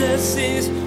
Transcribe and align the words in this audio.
Jesus 0.00 0.36
is. 0.36 0.80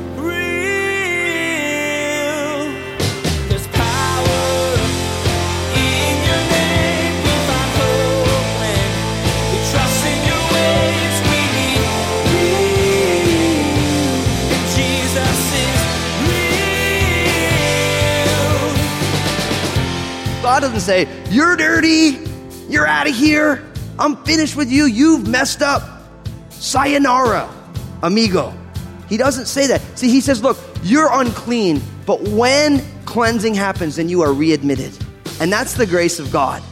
God 20.41 20.59
doesn't 20.59 20.82
say, 20.82 21.07
You're 21.30 21.55
dirty. 21.55 22.20
You're 22.68 22.86
out 22.88 23.07
of 23.07 23.16
here. 23.16 23.64
I'm 23.98 24.18
finished 24.23 24.55
with 24.55 24.71
you. 24.71 24.86
You've 24.86 25.27
messed 25.27 25.61
up. 25.61 25.84
Sayonara, 26.50 27.50
amigo. 28.02 28.54
He 29.14 29.18
doesn't 29.18 29.45
say 29.45 29.67
that. 29.67 29.80
See, 29.95 30.09
he 30.09 30.22
says, 30.22 30.41
Look, 30.41 30.58
you're 30.81 31.08
unclean, 31.12 31.84
but 32.08 32.27
when 32.30 32.81
cleansing 33.05 33.53
happens, 33.53 33.98
then 33.98 34.09
you 34.09 34.23
are 34.23 34.34
readmitted. 34.34 34.91
And 35.39 35.53
that's 35.53 35.76
the 35.76 35.86
grace 35.86 36.17
of 36.17 36.31
God. 36.31 36.63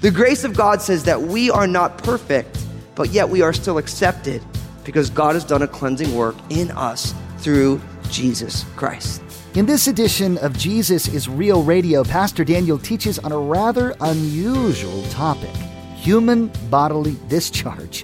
The 0.00 0.10
grace 0.10 0.42
of 0.44 0.56
God 0.56 0.80
says 0.80 1.04
that 1.04 1.20
we 1.20 1.50
are 1.50 1.66
not 1.66 1.98
perfect, 1.98 2.64
but 2.94 3.10
yet 3.10 3.28
we 3.28 3.42
are 3.42 3.52
still 3.52 3.76
accepted 3.76 4.42
because 4.84 5.10
God 5.10 5.34
has 5.34 5.44
done 5.44 5.60
a 5.60 5.68
cleansing 5.68 6.14
work 6.14 6.34
in 6.48 6.70
us 6.70 7.12
through 7.40 7.78
Jesus 8.08 8.64
Christ. 8.74 9.20
In 9.54 9.66
this 9.66 9.86
edition 9.86 10.38
of 10.38 10.56
Jesus 10.56 11.08
is 11.08 11.28
Real 11.28 11.62
Radio, 11.62 12.04
Pastor 12.04 12.42
Daniel 12.42 12.78
teaches 12.78 13.18
on 13.18 13.32
a 13.32 13.38
rather 13.38 13.94
unusual 14.00 15.02
topic 15.10 15.54
human 15.94 16.46
bodily 16.70 17.18
discharge. 17.28 18.02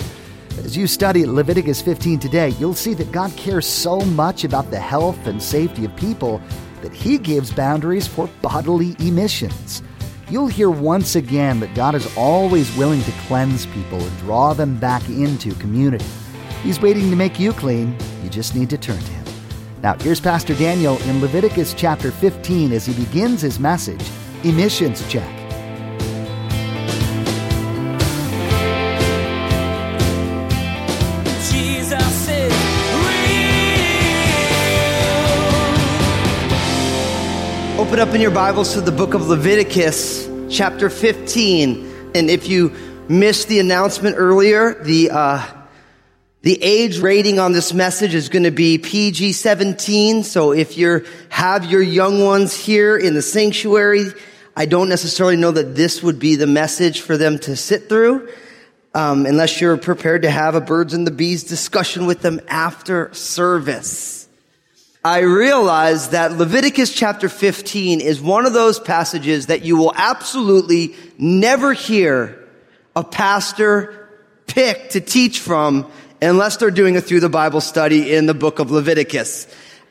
As 0.65 0.77
you 0.77 0.87
study 0.87 1.25
Leviticus 1.25 1.81
15 1.81 2.19
today, 2.19 2.49
you'll 2.59 2.75
see 2.75 2.93
that 2.95 3.13
God 3.13 3.35
cares 3.37 3.67
so 3.67 4.01
much 4.01 4.45
about 4.45 4.71
the 4.71 4.79
health 4.79 5.27
and 5.27 5.43
safety 5.43 5.85
of 5.85 5.95
people 5.97 6.43
that 6.83 6.93
He 6.93 7.17
gives 7.17 7.53
boundaries 7.53 8.07
for 8.07 8.29
bodily 8.43 8.97
emissions. 8.99 9.83
You'll 10.29 10.49
hear 10.49 10.69
once 10.69 11.15
again 11.17 11.61
that 11.61 11.75
God 11.75 11.95
is 11.95 12.15
always 12.17 12.77
willing 12.77 13.03
to 13.05 13.13
cleanse 13.27 13.67
people 13.67 14.01
and 14.01 14.19
draw 14.19 14.53
them 14.53 14.79
back 14.79 15.09
into 15.09 15.55
community. 15.55 16.05
He's 16.63 16.81
waiting 16.81 17.09
to 17.11 17.17
make 17.17 17.39
you 17.39 17.53
clean. 17.53 17.97
You 18.23 18.29
just 18.29 18.55
need 18.55 18.69
to 18.71 18.79
turn 18.79 18.99
to 18.99 19.13
Him. 19.13 19.27
Now, 19.83 19.95
here's 19.95 20.21
Pastor 20.21 20.55
Daniel 20.55 20.99
in 21.03 21.21
Leviticus 21.21 21.73
chapter 21.73 22.11
15 22.11 22.73
as 22.73 22.85
he 22.85 22.93
begins 23.05 23.41
his 23.41 23.61
message 23.61 24.05
Emissions 24.43 25.09
Check. 25.09 25.38
Open 37.99 38.11
up 38.11 38.15
in 38.15 38.21
your 38.21 38.31
Bibles 38.31 38.75
to 38.75 38.81
the 38.81 38.93
book 38.93 39.15
of 39.15 39.27
Leviticus, 39.27 40.31
chapter 40.49 40.89
15. 40.89 42.13
And 42.15 42.31
if 42.31 42.47
you 42.47 42.73
missed 43.09 43.49
the 43.49 43.59
announcement 43.59 44.15
earlier, 44.17 44.81
the, 44.85 45.11
uh, 45.11 45.45
the 46.43 46.63
age 46.63 47.01
rating 47.01 47.41
on 47.41 47.51
this 47.51 47.75
message 47.75 48.15
is 48.15 48.29
going 48.29 48.45
to 48.45 48.53
be 48.53 48.79
PG 48.79 49.33
17. 49.33 50.23
So 50.23 50.53
if 50.53 50.79
you 50.79 51.05
have 51.29 51.65
your 51.65 51.83
young 51.83 52.25
ones 52.25 52.55
here 52.55 52.97
in 52.97 53.15
the 53.15 53.23
sanctuary, 53.23 54.13
I 54.57 54.67
don't 54.67 54.89
necessarily 54.89 55.35
know 55.35 55.51
that 55.51 55.75
this 55.75 56.01
would 56.01 56.21
be 56.21 56.37
the 56.37 56.47
message 56.47 57.01
for 57.01 57.17
them 57.17 57.41
to 57.41 57.57
sit 57.57 57.89
through. 57.89 58.29
Um, 58.95 59.27
unless 59.27 59.61
you're 59.61 59.77
prepared 59.77 60.23
to 60.23 60.31
have 60.31 60.55
a 60.55 60.61
birds 60.61 60.95
and 60.95 61.05
the 61.05 61.11
bees 61.11 61.43
discussion 61.43 62.07
with 62.07 62.23
them 62.23 62.41
after 62.47 63.13
service. 63.13 64.28
I 65.09 65.21
realize 65.21 66.11
that 66.11 66.33
Leviticus 66.33 66.93
chapter 66.93 67.31
15 67.31 68.03
is 68.03 68.21
one 68.21 68.45
of 68.45 68.53
those 68.53 68.79
passages 68.79 69.47
that 69.47 69.63
you 69.63 69.79
will 69.79 69.95
absolutely 69.97 70.95
never 71.17 71.73
hear 71.73 72.47
a 72.95 73.03
pastor 73.03 74.11
pick 74.49 74.91
to 74.91 75.01
teach 75.01 75.41
from 75.41 75.91
unless 76.21 76.59
they're 76.59 76.71
doing 76.71 76.99
a 76.99 77.01
through 77.01 77.21
the 77.21 77.31
Bible 77.31 77.63
study 77.63 78.15
in 78.15 78.27
the 78.27 78.35
book 78.35 78.59
of 78.59 78.71
Leviticus. 78.71 79.47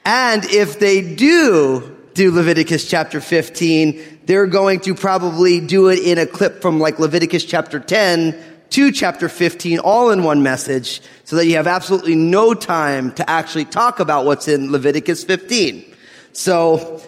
And 0.06 0.46
if 0.46 0.78
they 0.78 1.16
do 1.16 1.98
do 2.14 2.32
Leviticus 2.32 2.88
chapter 2.88 3.20
15, 3.20 4.20
they're 4.26 4.46
going 4.46 4.82
to 4.82 4.94
probably 4.94 5.60
do 5.60 5.90
it 5.90 5.98
in 5.98 6.20
a 6.20 6.28
clip 6.28 6.62
from 6.62 6.80
like 6.80 7.00
Leviticus 7.00 7.44
chapter 7.44 7.80
10 7.80 8.40
to 8.72 8.92
chapter 8.92 9.30
15 9.30 9.80
all 9.80 10.12
in 10.12 10.24
one 10.24 10.44
message 10.44 11.02
so 11.24 11.36
that 11.36 11.46
you 11.46 11.56
have 11.56 11.68
absolutely 11.68 12.16
no 12.16 12.54
time 12.54 13.12
to 13.14 13.30
actually 13.30 13.66
talk 13.66 14.00
about 14.00 14.26
what's 14.26 14.48
in 14.48 14.72
Leviticus 14.72 15.24
15. 15.24 15.86
So 16.34 17.02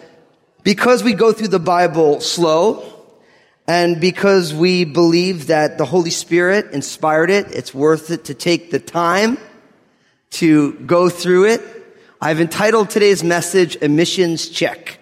because 0.62 1.02
we 1.02 1.14
go 1.14 1.32
through 1.32 1.48
the 1.48 1.60
Bible 1.60 2.20
slow 2.20 2.84
and 3.66 4.00
because 4.00 4.52
we 4.52 4.84
believe 4.84 5.46
that 5.46 5.78
the 5.78 5.84
Holy 5.84 6.10
Spirit 6.10 6.72
inspired 6.72 7.30
it, 7.30 7.54
it's 7.54 7.72
worth 7.72 8.10
it 8.10 8.24
to 8.24 8.34
take 8.34 8.70
the 8.70 8.80
time 8.80 9.38
to 10.30 10.72
go 10.72 11.08
through 11.08 11.46
it. 11.46 11.62
I've 12.20 12.40
entitled 12.40 12.90
today's 12.90 13.24
message 13.24 13.76
Emissions 13.76 14.48
Check. 14.48 14.98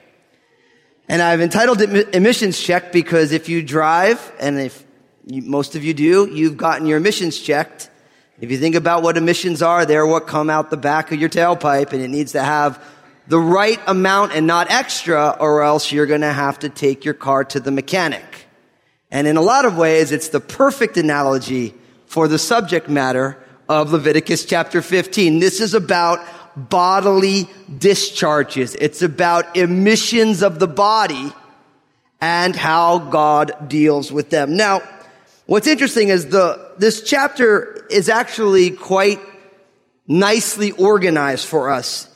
And 1.09 1.23
I've 1.23 1.41
entitled 1.41 1.81
it 1.81 2.15
Emissions 2.15 2.61
Check 2.61 2.93
because 2.93 3.33
if 3.33 3.49
you 3.49 3.63
drive 3.63 4.33
and 4.39 4.59
if 4.59 4.85
most 5.29 5.77
of 5.77 5.85
you 5.85 5.95
do, 5.95 6.29
you've 6.33 6.57
gotten 6.57 6.87
your 6.87 6.99
emissions 6.99 7.39
checked. 7.39 7.91
If 8.41 8.51
you 8.51 8.59
think 8.59 8.75
about 8.75 9.03
what 9.03 9.17
emissions 9.17 9.63
are, 9.63 9.85
they're 9.85 10.07
what 10.07 10.27
come 10.27 10.49
out 10.49 10.71
the 10.71 10.77
back 10.77 11.13
of 11.13 11.21
your 11.21 11.29
tailpipe 11.29 11.93
and 11.93 12.03
it 12.03 12.09
needs 12.09 12.33
to 12.33 12.43
have 12.43 12.83
the 13.27 13.39
right 13.39 13.81
amount 13.87 14.33
and 14.33 14.47
not 14.47 14.71
extra 14.71 15.37
or 15.39 15.63
else 15.63 15.93
you're 15.93 16.07
going 16.07 16.23
to 16.23 16.33
have 16.33 16.61
to 16.61 16.69
take 16.69 17.05
your 17.05 17.15
car 17.15 17.45
to 17.45 17.61
the 17.61 17.71
mechanic. 17.71 18.47
And 19.11 19.27
in 19.27 19.37
a 19.37 19.43
lot 19.43 19.65
of 19.65 19.77
ways, 19.77 20.13
it's 20.13 20.29
the 20.29 20.41
perfect 20.41 20.97
analogy 20.97 21.75
for 22.07 22.27
the 22.27 22.39
subject 22.39 22.89
matter 22.89 23.39
of 23.69 23.93
Leviticus 23.93 24.45
chapter 24.45 24.81
15. 24.81 25.41
This 25.41 25.61
is 25.61 25.75
about 25.75 26.25
bodily 26.57 27.49
discharges. 27.77 28.75
It's 28.77 29.03
about 29.03 29.57
emissions 29.57 30.43
of 30.43 30.59
the 30.59 30.67
body 30.67 31.33
and 32.21 32.57
how 32.57 32.99
God 32.99 33.69
deals 33.69 34.11
with 34.11 34.31
them. 34.31 34.57
Now, 34.57 34.81
what's 35.49 35.67
interesting 35.67 36.11
is 36.11 36.27
the, 36.27 36.75
this 36.77 37.03
chapter 37.03 37.87
is 37.91 38.09
actually 38.09 38.71
quite 38.71 39.19
nicely 40.07 40.73
organized 40.73 41.47
for 41.47 41.71
us. 41.71 42.07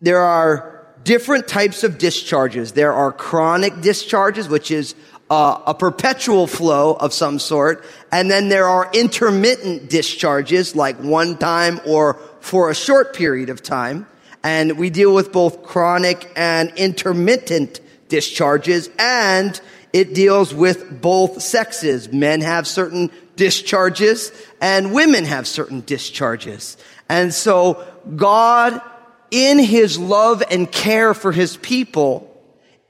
There 0.00 0.20
are 0.20 0.86
different 1.02 1.48
types 1.48 1.82
of 1.82 1.98
discharges. 1.98 2.72
There 2.72 2.92
are 2.92 3.10
chronic 3.10 3.80
discharges, 3.80 4.48
which 4.48 4.70
is 4.70 4.94
uh, 5.30 5.62
a 5.66 5.74
perpetual 5.74 6.46
flow 6.46 6.94
of 6.94 7.12
some 7.12 7.40
sort. 7.40 7.84
And 8.12 8.30
then 8.30 8.48
there 8.48 8.68
are 8.68 8.88
intermittent 8.92 9.90
discharges, 9.90 10.76
like 10.76 10.96
one 10.98 11.36
time 11.36 11.80
or 11.84 12.14
for 12.40 12.70
a 12.70 12.74
short 12.74 13.16
period 13.16 13.50
of 13.50 13.62
time. 13.62 14.06
And 14.44 14.78
we 14.78 14.90
deal 14.90 15.12
with 15.12 15.32
both 15.32 15.64
chronic 15.64 16.30
and 16.36 16.72
intermittent 16.76 17.80
discharges 18.08 18.90
and 18.96 19.60
it 19.94 20.12
deals 20.12 20.52
with 20.52 21.00
both 21.00 21.40
sexes. 21.40 22.12
Men 22.12 22.40
have 22.40 22.66
certain 22.66 23.12
discharges 23.36 24.32
and 24.60 24.92
women 24.92 25.24
have 25.24 25.46
certain 25.46 25.82
discharges. 25.82 26.76
And 27.08 27.32
so 27.32 27.86
God, 28.16 28.82
in 29.30 29.60
his 29.60 29.96
love 29.96 30.42
and 30.50 30.70
care 30.70 31.14
for 31.14 31.30
his 31.30 31.56
people, 31.58 32.28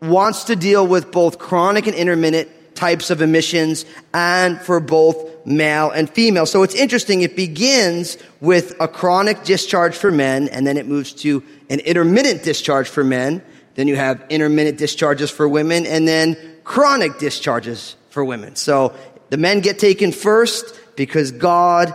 wants 0.01 0.45
to 0.45 0.57
deal 0.57 0.87
with 0.87 1.13
both 1.13 1.39
chronic 1.39 1.87
and 1.87 1.95
intermittent 1.95 2.49
types 2.75 3.11
of 3.11 3.21
emissions 3.21 3.85
and 4.15 4.59
for 4.61 4.81
both 4.81 5.47
male 5.47 5.91
and 5.91 6.09
female. 6.09 6.47
So 6.47 6.63
it's 6.63 6.75
interesting. 6.75 7.21
It 7.21 7.37
begins 7.37 8.17
with 8.41 8.75
a 8.81 8.89
chronic 8.89 9.45
discharge 9.45 9.95
for 9.95 10.11
men 10.11 10.49
and 10.49 10.67
then 10.67 10.79
it 10.79 10.87
moves 10.87 11.13
to 11.17 11.43
an 11.69 11.81
intermittent 11.81 12.45
discharge 12.45 12.89
for 12.89 13.05
men. 13.05 13.43
Then 13.75 13.89
you 13.89 13.97
have 13.97 14.25
intermittent 14.31 14.79
discharges 14.79 15.31
for 15.31 15.47
women 15.47 15.85
and 15.85 16.09
then 16.09 16.54
chronic 16.65 17.19
discharges 17.19 17.97
for 18.11 18.25
women. 18.25 18.57
So 18.57 18.95
the 19.31 19.37
men 19.37 19.61
get 19.61 19.79
taken 19.79 20.13
first 20.13 20.79
because 20.97 21.31
God 21.31 21.95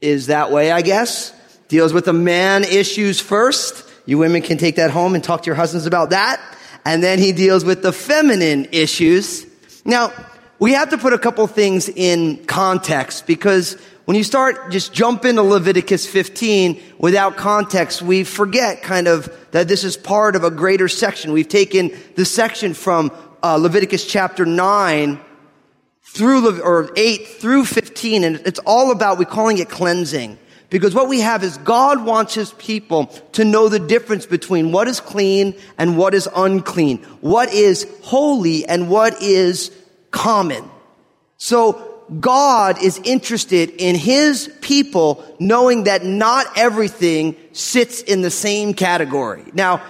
is 0.00 0.26
that 0.26 0.50
way, 0.50 0.70
I 0.70 0.82
guess. 0.82 1.32
Deals 1.68 1.92
with 1.92 2.04
the 2.04 2.12
man 2.12 2.64
issues 2.64 3.20
first. 3.20 3.88
You 4.06 4.18
women 4.18 4.42
can 4.42 4.58
take 4.58 4.76
that 4.76 4.90
home 4.90 5.14
and 5.14 5.22
talk 5.22 5.42
to 5.42 5.46
your 5.46 5.54
husbands 5.54 5.86
about 5.86 6.10
that. 6.10 6.40
And 6.84 7.02
then 7.02 7.18
he 7.18 7.32
deals 7.32 7.64
with 7.64 7.82
the 7.82 7.92
feminine 7.92 8.68
issues. 8.72 9.46
Now, 9.84 10.12
we 10.58 10.72
have 10.72 10.90
to 10.90 10.98
put 10.98 11.12
a 11.12 11.18
couple 11.18 11.46
things 11.46 11.88
in 11.88 12.44
context 12.44 13.26
because 13.26 13.74
when 14.04 14.16
you 14.16 14.24
start 14.24 14.70
just 14.70 14.92
jump 14.92 15.24
into 15.24 15.42
Leviticus 15.42 16.06
15 16.06 16.82
without 16.98 17.36
context, 17.36 18.02
we 18.02 18.24
forget 18.24 18.82
kind 18.82 19.06
of 19.06 19.32
that 19.52 19.68
this 19.68 19.84
is 19.84 19.96
part 19.96 20.36
of 20.36 20.44
a 20.44 20.50
greater 20.50 20.88
section. 20.88 21.32
We've 21.32 21.48
taken 21.48 21.92
the 22.16 22.24
section 22.24 22.74
from 22.74 23.12
uh, 23.42 23.56
Leviticus 23.56 24.06
chapter 24.06 24.44
9 24.44 25.20
through, 26.02 26.60
or 26.62 26.90
8 26.96 27.26
through 27.26 27.64
15, 27.64 28.24
and 28.24 28.36
it's 28.44 28.58
all 28.60 28.90
about, 28.90 29.18
we're 29.18 29.24
calling 29.24 29.58
it 29.58 29.68
cleansing. 29.68 30.38
Because 30.70 30.94
what 30.94 31.08
we 31.08 31.20
have 31.20 31.42
is 31.42 31.56
God 31.58 32.04
wants 32.04 32.34
his 32.34 32.52
people 32.54 33.06
to 33.32 33.44
know 33.44 33.68
the 33.68 33.80
difference 33.80 34.24
between 34.24 34.70
what 34.70 34.86
is 34.86 35.00
clean 35.00 35.56
and 35.76 35.98
what 35.98 36.14
is 36.14 36.28
unclean, 36.34 36.98
what 37.20 37.52
is 37.52 37.86
holy 38.02 38.64
and 38.66 38.88
what 38.88 39.20
is 39.20 39.72
common. 40.12 40.64
So 41.38 42.04
God 42.20 42.82
is 42.82 43.00
interested 43.02 43.70
in 43.70 43.96
his 43.96 44.52
people 44.60 45.24
knowing 45.40 45.84
that 45.84 46.04
not 46.04 46.46
everything 46.56 47.36
sits 47.52 48.00
in 48.02 48.22
the 48.22 48.30
same 48.30 48.74
category. 48.74 49.44
Now, 49.52 49.82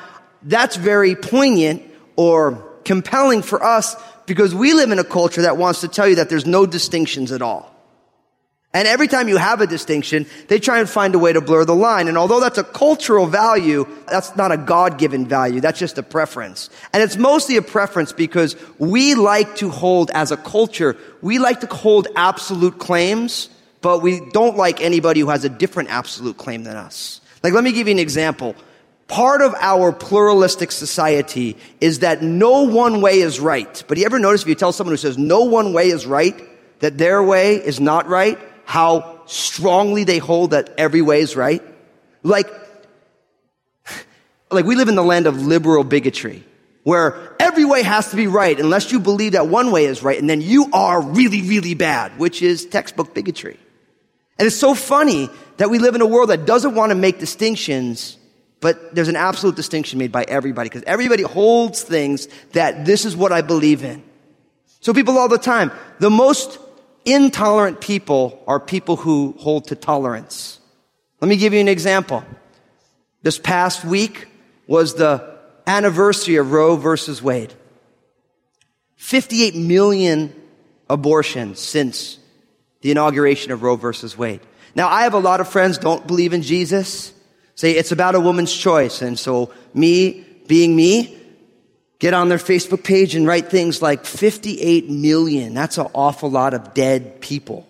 that's 0.43 0.77
very 0.77 1.15
poignant 1.15 1.83
or 2.17 2.70
compelling 2.85 3.43
for 3.43 3.63
us 3.63 3.97
because 4.27 4.55
we 4.55 4.75
live 4.75 4.91
in 4.91 4.99
a 4.99 5.05
culture 5.05 5.43
that 5.43 5.57
wants 5.57 5.81
to 5.81 5.89
tell 5.89 6.09
you 6.09 6.17
that 6.17 6.29
there's 6.29 6.47
no 6.47 6.67
distinctions 6.67 7.33
at 7.33 7.43
all. 7.43 7.75
And 8.73 8.87
every 8.87 9.09
time 9.09 9.27
you 9.29 9.37
have 9.37 9.61
a 9.61 9.67
distinction, 9.67 10.27
they 10.47 10.61
try 10.61 10.79
and 10.79 10.89
find 10.89 11.17
a 11.17 11.19
way 11.19 11.33
to 11.33 11.41
blur 11.41 11.65
the 11.65 11.75
line. 11.75 12.07
And 12.07 12.17
although 12.17 12.39
that's 12.39 12.59
a 12.59 12.63
cultural 12.63 13.27
value, 13.27 13.85
that's 14.07 14.37
not 14.37 14.53
a 14.53 14.57
God-given 14.57 15.27
value. 15.27 15.61
That's 15.61 15.81
just 15.81 15.99
a 15.99 16.05
preference. 16.05 16.71
And 16.93 17.03
it's 17.03 17.17
mostly 17.17 17.57
a 17.57 17.63
preference 17.63 18.13
because 18.13 18.55
we 18.79 19.17
like 19.17 19.57
to 19.57 19.71
hold, 19.71 20.13
as 20.15 20.31
a 20.31 20.37
culture, 20.37 20.97
we 21.21 21.41
like 21.41 21.63
to 21.63 21.67
hold 21.67 22.07
absolute 22.15 22.79
claims, 22.79 23.49
but 23.81 24.03
we 24.03 24.21
don't 24.31 24.57
like 24.57 24.81
anybody 24.81 25.19
who 25.19 25.31
has 25.31 25.45
a 25.45 25.49
different 25.49 25.89
absolute 25.89 26.37
claim 26.37 26.63
than 26.63 26.77
us. 26.77 27.21
Like, 27.43 27.55
let 27.55 27.65
me 27.65 27.73
give 27.73 27.89
you 27.89 27.95
an 27.95 27.99
example. 27.99 28.55
Part 29.11 29.43
of 29.43 29.57
our 29.59 29.91
pluralistic 29.91 30.71
society 30.71 31.57
is 31.81 31.99
that 31.99 32.23
no 32.23 32.63
one 32.63 33.01
way 33.01 33.19
is 33.19 33.41
right. 33.41 33.83
But 33.89 33.99
you 33.99 34.05
ever 34.05 34.21
notice 34.21 34.43
if 34.43 34.49
you 34.49 34.55
tell 34.55 34.71
someone 34.71 34.93
who 34.93 34.99
says 34.99 35.19
no 35.19 35.47
one 35.47 35.73
way 35.73 35.89
is 35.89 36.07
right, 36.07 36.41
that 36.79 36.97
their 36.97 37.21
way 37.21 37.57
is 37.57 37.81
not 37.81 38.07
right, 38.07 38.39
how 38.65 39.21
strongly 39.27 40.05
they 40.05 40.19
hold 40.19 40.53
that 40.53 40.73
every 40.79 41.03
way 41.03 41.23
is 41.23 41.35
right? 41.35 41.61
Like, 42.23 42.49
like 44.49 44.65
we 44.65 44.77
live 44.77 44.89
in 44.89 44.95
the 44.95 45.03
land 45.03 45.27
of 45.27 45.45
liberal 45.45 45.83
bigotry, 45.83 46.45
where 46.85 47.35
every 47.41 47.65
way 47.65 47.83
has 47.83 48.11
to 48.11 48.17
be 48.17 48.29
right 48.29 48.61
unless 48.61 48.93
you 48.93 49.01
believe 49.01 49.33
that 49.33 49.49
one 49.49 49.73
way 49.73 49.87
is 49.87 50.05
right, 50.05 50.21
and 50.21 50.31
then 50.31 50.41
you 50.41 50.71
are 50.73 51.03
really, 51.03 51.43
really 51.43 51.75
bad, 51.75 52.17
which 52.17 52.43
is 52.43 52.65
textbook 52.65 53.13
bigotry. 53.13 53.59
And 54.39 54.47
it's 54.47 54.57
so 54.57 54.73
funny 54.75 55.31
that 55.57 55.69
we 55.69 55.81
live 55.81 55.97
in 55.97 56.01
a 56.01 56.07
world 56.07 56.31
that 56.31 56.47
doesn't 56.47 56.77
want 56.77 56.91
to 56.91 56.95
make 56.95 57.19
distinctions, 57.19 58.17
but 58.61 58.95
there's 58.95 59.09
an 59.09 59.17
absolute 59.17 59.57
distinction 59.57 59.99
made 59.99 60.13
by 60.13 60.25
everybody, 60.25 60.69
because 60.69 60.85
everybody 60.85 61.23
holds 61.23 61.83
things 61.83 62.29
that 62.53 62.85
this 62.85 63.05
is 63.05 63.17
what 63.17 63.33
I 63.33 63.43
believe 63.43 63.83
in. 63.83 64.03
So 64.81 64.95
people 64.95 65.19
all 65.19 65.29
the 65.29 65.39
time, 65.39 65.73
the 65.99 66.11
most 66.11 66.59
intolerant 67.05 67.81
people 67.81 68.43
are 68.47 68.61
people 68.61 68.97
who 68.97 69.35
hold 69.39 69.69
to 69.69 69.75
tolerance. 69.75 70.59
Let 71.21 71.29
me 71.29 71.37
give 71.37 71.53
you 71.53 71.61
an 71.61 71.69
example. 71.69 72.25
This 73.23 73.39
past 73.39 73.85
week 73.85 74.29
was 74.67 74.95
the 74.95 75.39
anniversary 75.67 76.37
of 76.37 76.53
Roe 76.53 76.77
versus 76.77 77.23
Wade. 77.23 77.53
58 78.97 79.57
million 79.57 80.35
abortions 80.89 81.61
since 81.61 82.19
the 82.81 82.91
inauguration 82.91 83.53
of 83.53 83.63
Roe 83.63 83.77
versus 83.77 84.17
Wade. 84.17 84.41
Now, 84.75 84.89
I 84.89 85.03
have 85.03 85.15
a 85.15 85.19
lot 85.19 85.41
of 85.41 85.49
friends 85.49 85.79
don't 85.79 86.07
believe 86.07 86.33
in 86.33 86.43
Jesus, 86.43 87.13
say 87.61 87.73
it's 87.73 87.93
about 87.93 88.15
a 88.15 88.21
woman's 88.21 88.57
choice. 88.57 89.03
And 89.03 89.19
so 89.19 89.53
me, 89.75 90.25
being 90.47 90.75
me, 90.75 91.15
get 91.99 92.15
on 92.15 92.31
their 92.31 92.39
Facebook 92.39 92.83
page 92.83 93.15
and 93.15 93.27
write 93.27 93.51
things 93.51 93.83
like 93.83 94.07
58 94.07 94.89
million. 94.89 95.53
That's 95.53 95.77
an 95.77 95.89
awful 95.93 96.31
lot 96.31 96.55
of 96.55 96.73
dead 96.73 97.21
people. 97.21 97.69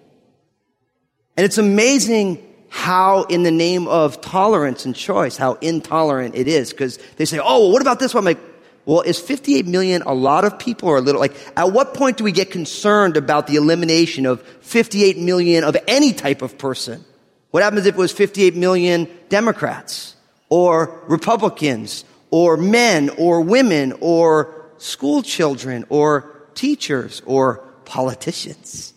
And 1.37 1.45
it's 1.45 1.59
amazing 1.59 2.41
how 2.69 3.25
in 3.25 3.43
the 3.43 3.51
name 3.51 3.89
of 3.89 4.21
tolerance 4.21 4.85
and 4.85 4.95
choice, 4.95 5.37
how 5.37 5.55
intolerant 5.55 6.37
it 6.37 6.47
is. 6.47 6.71
Because 6.71 7.01
they 7.17 7.25
say, 7.25 7.41
oh, 7.41 7.63
well, 7.63 7.73
what 7.73 7.83
about 7.83 7.99
this 7.99 8.15
one? 8.15 8.21
I'm 8.21 8.27
like, 8.27 8.39
well, 8.87 9.01
is 9.01 9.19
58 9.19 9.67
million 9.67 10.03
a 10.03 10.15
lot 10.15 10.45
of 10.45 10.57
people 10.57 10.89
or 10.89 10.99
a 10.99 11.01
little? 11.01 11.21
Like, 11.21 11.35
at 11.57 11.73
what 11.73 11.95
point 11.95 12.17
do 12.17 12.23
we 12.23 12.31
get 12.31 12.53
concerned 12.53 13.17
about 13.17 13.49
the 13.49 13.57
elimination 13.57 14.25
of 14.25 14.41
58 14.61 15.19
million 15.19 15.65
of 15.65 15.77
any 15.89 16.13
type 16.13 16.43
of 16.43 16.59
person? 16.59 17.05
What 17.50 17.62
happens 17.62 17.87
if 17.87 17.94
it 17.94 17.99
was 17.99 18.12
58 18.12 18.56
million 18.56 19.08
Democrats 19.29 20.14
or 20.49 21.02
Republicans 21.08 22.05
or 22.31 22.56
men 22.56 23.11
or 23.11 23.41
women 23.41 23.94
or 24.00 24.55
school 24.79 25.23
children 25.23 25.85
or 25.88 26.49
teachers 26.55 27.23
or 27.26 27.58
politicians? 27.85 28.94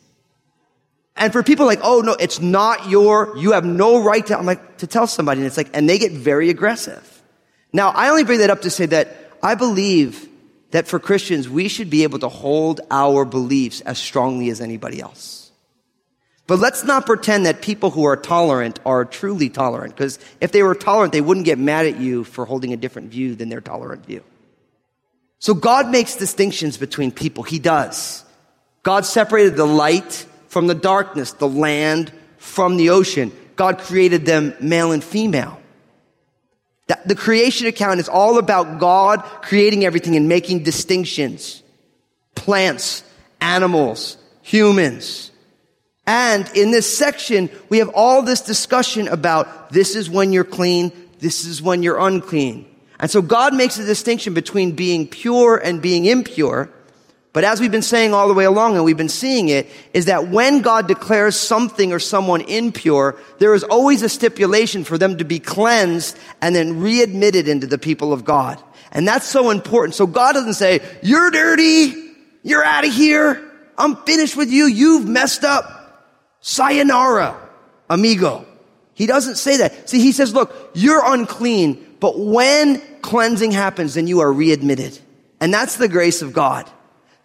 And 1.16 1.32
for 1.32 1.44
people 1.44 1.66
like, 1.66 1.80
oh 1.84 2.02
no, 2.02 2.14
it's 2.14 2.40
not 2.40 2.90
your, 2.90 3.38
you 3.38 3.52
have 3.52 3.66
no 3.66 4.04
right 4.04 4.26
to, 4.28 4.38
I'm 4.38 4.46
like, 4.46 4.78
to 4.80 4.88
tell 4.88 5.08
somebody. 5.08 5.42
And 5.42 5.48
it's 5.48 5.58
like, 5.58 5.70
and 5.74 5.88
they 5.88 5.98
get 5.98 6.12
very 6.12 6.50
aggressive. 6.50 7.22
Now, 7.72 7.90
I 7.90 8.10
only 8.10 8.24
bring 8.24 8.40
that 8.40 8.50
up 8.50 8.62
to 8.62 8.70
say 8.70 8.86
that 8.88 9.16
I 9.42 9.56
believe 9.56 10.30
that 10.72 10.88
for 10.88 11.00
Christians, 11.00 11.48
we 11.48 11.68
should 11.68 11.90
be 11.90 12.04
able 12.04 12.20
to 12.20 12.30
hold 12.30 12.82
our 12.90 13.26
beliefs 13.26 13.82
as 13.82 14.00
strongly 14.00 14.50
as 14.50 14.60
anybody 14.62 15.02
else. 15.02 15.43
But 16.46 16.60
let's 16.60 16.84
not 16.84 17.06
pretend 17.06 17.46
that 17.46 17.62
people 17.62 17.90
who 17.90 18.04
are 18.04 18.18
tolerant 18.18 18.80
are 18.86 19.06
truly 19.06 19.50
tolerant, 19.50 19.96
because 19.96 20.20
if 20.42 20.52
they 20.52 20.62
were 20.62 20.76
tolerant, 20.76 21.14
they 21.14 21.22
wouldn't 21.22 21.46
get 21.46 21.58
mad 21.58 21.86
at 21.86 22.00
you 22.00 22.26
for 22.26 22.46
holding 22.46 22.74
a 22.74 22.78
different 22.78 23.12
view 23.12 23.36
than 23.36 23.50
their 23.50 23.62
tolerant 23.62 24.06
view. 24.06 24.24
So 25.40 25.54
God 25.54 25.90
makes 25.90 26.16
distinctions 26.16 26.78
between 26.78 27.12
people. 27.12 27.44
He 27.44 27.60
does. 27.60 28.26
God 28.84 29.06
separated 29.06 29.56
the 29.56 29.66
light 29.66 30.26
from 30.48 30.68
the 30.68 30.76
darkness, 30.76 31.32
the 31.32 31.48
land 31.48 32.12
from 32.38 32.78
the 32.78 32.90
ocean. 32.90 33.32
God 33.56 33.80
created 33.80 34.26
them 34.26 34.54
male 34.60 34.92
and 34.92 35.04
female. 35.04 35.60
The 37.06 37.16
creation 37.16 37.68
account 37.68 38.02
is 38.02 38.10
all 38.10 38.38
about 38.38 38.80
God 38.80 39.24
creating 39.42 39.86
everything 39.86 40.18
and 40.18 40.28
making 40.28 40.64
distinctions. 40.64 41.64
Plants, 42.36 43.04
animals, 43.40 44.18
humans. 44.42 45.32
And 46.06 46.50
in 46.54 46.72
this 46.72 46.98
section, 46.98 47.50
we 47.70 47.78
have 47.78 47.90
all 47.90 48.22
this 48.22 48.42
discussion 48.42 49.08
about 49.08 49.70
this 49.70 49.96
is 49.96 50.10
when 50.10 50.34
you're 50.34 50.44
clean, 50.44 50.92
this 51.20 51.46
is 51.46 51.62
when 51.62 51.82
you're 51.82 52.00
unclean. 52.00 52.66
And 53.00 53.10
so 53.10 53.22
God 53.22 53.54
makes 53.54 53.78
a 53.80 53.86
distinction 53.86 54.34
between 54.34 54.74
being 54.74 55.08
pure 55.08 55.58
and 55.58 55.82
being 55.82 56.06
impure. 56.06 56.70
But 57.32 57.44
as 57.44 57.60
we've 57.60 57.72
been 57.72 57.82
saying 57.82 58.14
all 58.14 58.28
the 58.28 58.34
way 58.34 58.44
along 58.44 58.76
and 58.76 58.86
we've 58.86 58.98
been 58.98 59.10
seeing 59.10 59.50
it, 59.50 59.68
is 59.94 60.06
that 60.06 60.28
when 60.28 60.62
God 60.62 60.88
declares 60.88 61.36
something 61.36 61.92
or 61.92 62.00
someone 62.00 62.42
impure, 62.42 63.18
there 63.40 63.56
is 63.56 63.64
always 63.64 64.04
a 64.04 64.10
stipulation 64.10 64.84
for 64.84 64.98
them 64.98 65.18
to 65.18 65.26
be 65.26 65.40
cleansed 65.40 66.18
and 66.42 66.56
then 66.56 66.80
readmitted 66.82 67.48
into 67.48 67.66
the 67.66 67.80
people 67.80 68.14
of 68.14 68.24
God. 68.24 68.62
And 68.92 69.08
that's 69.08 69.28
so 69.28 69.50
important. 69.50 69.96
So 69.96 70.06
God 70.06 70.34
doesn't 70.34 70.54
say, 70.54 70.82
you're 71.02 71.32
dirty, 71.32 72.12
you're 72.44 72.64
out 72.64 72.86
of 72.86 72.94
here, 72.94 73.52
I'm 73.78 73.96
finished 74.04 74.38
with 74.38 74.52
you, 74.52 74.66
you've 74.68 75.08
messed 75.08 75.44
up. 75.44 75.83
Sayonara, 76.46 77.40
amigo. 77.90 78.46
He 78.94 79.08
doesn't 79.08 79.38
say 79.38 79.58
that. 79.58 79.90
See, 79.90 80.00
he 80.00 80.12
says, 80.12 80.34
look, 80.34 80.54
you're 80.76 81.02
unclean, 81.04 81.96
but 82.02 82.20
when 82.20 82.82
cleansing 83.02 83.52
happens, 83.52 83.94
then 83.94 84.08
you 84.08 84.20
are 84.20 84.32
readmitted. 84.32 85.00
And 85.40 85.54
that's 85.54 85.78
the 85.78 85.88
grace 85.88 86.22
of 86.22 86.34
God. 86.34 86.70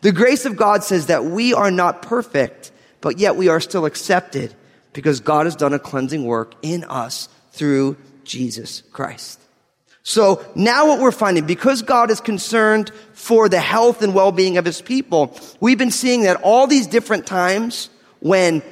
The 0.02 0.12
grace 0.12 0.46
of 0.46 0.56
God 0.56 0.84
says 0.84 1.06
that 1.06 1.24
we 1.24 1.52
are 1.52 1.72
not 1.72 2.00
perfect, 2.02 2.70
but 3.00 3.18
yet 3.18 3.34
we 3.34 3.48
are 3.48 3.60
still 3.60 3.86
accepted 3.86 4.54
because 4.92 5.18
God 5.18 5.46
has 5.46 5.56
done 5.56 5.74
a 5.74 5.80
cleansing 5.80 6.24
work 6.24 6.54
in 6.62 6.84
us 6.84 7.28
through 7.50 7.96
Jesus 8.22 8.82
Christ. 8.92 9.40
So 10.04 10.46
now 10.54 10.86
what 10.86 11.00
we're 11.00 11.10
finding, 11.10 11.44
because 11.44 11.82
God 11.82 12.12
is 12.12 12.20
concerned 12.20 12.92
for 13.14 13.48
the 13.48 13.60
health 13.60 14.00
and 14.00 14.14
well-being 14.14 14.58
of 14.58 14.64
his 14.64 14.80
people, 14.80 15.36
we've 15.58 15.76
been 15.76 15.90
seeing 15.90 16.22
that 16.22 16.40
all 16.42 16.68
these 16.68 16.86
different 16.86 17.26
times 17.26 17.90
when 18.20 18.62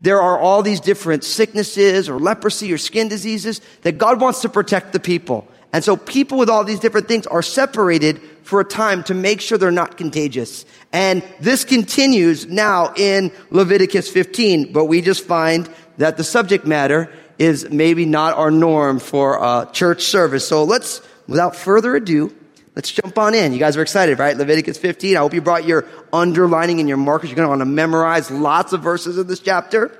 there 0.00 0.20
are 0.22 0.38
all 0.38 0.62
these 0.62 0.80
different 0.80 1.24
sicknesses 1.24 2.08
or 2.08 2.18
leprosy 2.18 2.72
or 2.72 2.78
skin 2.78 3.08
diseases, 3.08 3.60
that 3.82 3.98
God 3.98 4.20
wants 4.20 4.42
to 4.42 4.48
protect 4.48 4.92
the 4.92 5.00
people. 5.00 5.48
And 5.72 5.84
so 5.84 5.96
people 5.96 6.38
with 6.38 6.48
all 6.48 6.64
these 6.64 6.80
different 6.80 7.08
things 7.08 7.26
are 7.26 7.42
separated 7.42 8.20
for 8.42 8.60
a 8.60 8.64
time 8.64 9.02
to 9.04 9.14
make 9.14 9.40
sure 9.40 9.58
they're 9.58 9.70
not 9.70 9.98
contagious. 9.98 10.64
And 10.92 11.22
this 11.40 11.64
continues 11.64 12.46
now 12.46 12.94
in 12.96 13.30
Leviticus 13.50 14.08
15, 14.08 14.72
but 14.72 14.86
we 14.86 15.02
just 15.02 15.24
find 15.24 15.68
that 15.98 16.16
the 16.16 16.24
subject 16.24 16.64
matter 16.64 17.12
is 17.38 17.68
maybe 17.70 18.06
not 18.06 18.36
our 18.36 18.50
norm 18.50 18.98
for 18.98 19.36
a 19.42 19.68
church 19.72 20.02
service. 20.02 20.48
So 20.48 20.64
let's, 20.64 21.02
without 21.26 21.54
further 21.54 21.96
ado, 21.96 22.34
let's 22.78 22.92
jump 22.92 23.18
on 23.18 23.34
in. 23.34 23.52
You 23.52 23.58
guys 23.58 23.76
are 23.76 23.82
excited, 23.82 24.20
right? 24.20 24.36
Leviticus 24.36 24.78
15. 24.78 25.16
I 25.16 25.18
hope 25.18 25.34
you 25.34 25.40
brought 25.40 25.64
your 25.64 25.84
underlining 26.12 26.78
and 26.78 26.88
your 26.88 26.96
markers. 26.96 27.28
You're 27.28 27.34
going 27.34 27.46
to 27.46 27.50
want 27.50 27.60
to 27.60 27.66
memorize 27.66 28.30
lots 28.30 28.72
of 28.72 28.82
verses 28.82 29.18
in 29.18 29.26
this 29.26 29.40
chapter. 29.40 29.98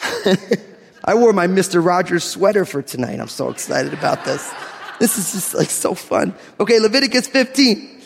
I 1.04 1.14
wore 1.14 1.34
my 1.34 1.46
Mr. 1.46 1.84
Rogers 1.84 2.24
sweater 2.24 2.64
for 2.64 2.80
tonight. 2.80 3.20
I'm 3.20 3.28
so 3.28 3.50
excited 3.50 3.92
about 3.92 4.24
this. 4.24 4.50
This 4.98 5.18
is 5.18 5.30
just 5.32 5.54
like 5.54 5.68
so 5.68 5.92
fun. 5.92 6.34
Okay, 6.58 6.80
Leviticus 6.80 7.26
15 7.26 8.00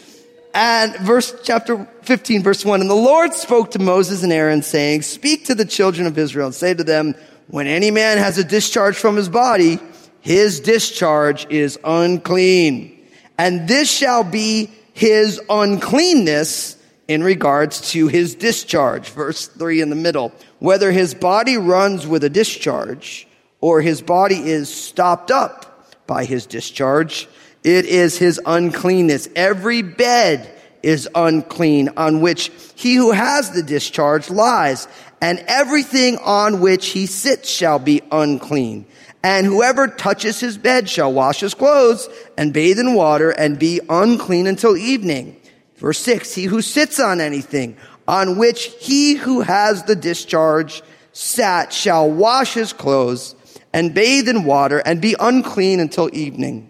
and 0.54 0.96
verse 0.96 1.32
chapter 1.44 1.86
15 2.02 2.42
verse 2.42 2.64
1. 2.64 2.80
And 2.80 2.90
the 2.90 2.94
Lord 2.94 3.32
spoke 3.32 3.70
to 3.70 3.78
Moses 3.78 4.24
and 4.24 4.32
Aaron 4.32 4.62
saying, 4.62 5.02
speak 5.02 5.44
to 5.44 5.54
the 5.54 5.64
children 5.64 6.08
of 6.08 6.18
Israel 6.18 6.46
and 6.46 6.54
say 6.54 6.74
to 6.74 6.82
them, 6.82 7.14
when 7.46 7.68
any 7.68 7.92
man 7.92 8.18
has 8.18 8.38
a 8.38 8.44
discharge 8.44 8.96
from 8.96 9.14
his 9.14 9.28
body, 9.28 9.78
his 10.20 10.58
discharge 10.58 11.46
is 11.48 11.78
unclean. 11.84 12.98
And 13.42 13.66
this 13.66 13.90
shall 13.90 14.22
be 14.22 14.70
his 14.92 15.40
uncleanness 15.50 16.76
in 17.08 17.24
regards 17.24 17.90
to 17.90 18.06
his 18.06 18.36
discharge. 18.36 19.08
Verse 19.08 19.48
3 19.48 19.80
in 19.80 19.90
the 19.90 19.96
middle. 19.96 20.30
Whether 20.60 20.92
his 20.92 21.12
body 21.12 21.56
runs 21.56 22.06
with 22.06 22.22
a 22.22 22.30
discharge 22.30 23.26
or 23.60 23.80
his 23.80 24.00
body 24.00 24.36
is 24.36 24.72
stopped 24.72 25.32
up 25.32 25.88
by 26.06 26.24
his 26.24 26.46
discharge, 26.46 27.28
it 27.64 27.84
is 27.84 28.16
his 28.16 28.40
uncleanness. 28.46 29.28
Every 29.34 29.82
bed 29.82 30.48
is 30.84 31.08
unclean 31.12 31.88
on 31.96 32.20
which 32.20 32.52
he 32.76 32.94
who 32.94 33.10
has 33.10 33.50
the 33.50 33.64
discharge 33.64 34.30
lies, 34.30 34.86
and 35.20 35.40
everything 35.48 36.16
on 36.18 36.60
which 36.60 36.90
he 36.90 37.06
sits 37.06 37.50
shall 37.50 37.80
be 37.80 38.02
unclean. 38.12 38.86
And 39.24 39.46
whoever 39.46 39.86
touches 39.86 40.40
his 40.40 40.58
bed 40.58 40.88
shall 40.88 41.12
wash 41.12 41.40
his 41.40 41.54
clothes 41.54 42.08
and 42.36 42.52
bathe 42.52 42.78
in 42.78 42.94
water 42.94 43.30
and 43.30 43.58
be 43.58 43.80
unclean 43.88 44.46
until 44.46 44.76
evening. 44.76 45.40
Verse 45.76 45.98
six, 45.98 46.34
he 46.34 46.44
who 46.44 46.62
sits 46.62 46.98
on 46.98 47.20
anything 47.20 47.76
on 48.08 48.36
which 48.36 48.64
he 48.80 49.14
who 49.14 49.40
has 49.40 49.84
the 49.84 49.96
discharge 49.96 50.82
sat 51.12 51.72
shall 51.72 52.10
wash 52.10 52.54
his 52.54 52.72
clothes 52.72 53.36
and 53.72 53.94
bathe 53.94 54.28
in 54.28 54.44
water 54.44 54.78
and 54.78 55.00
be 55.00 55.14
unclean 55.20 55.78
until 55.80 56.10
evening. 56.12 56.68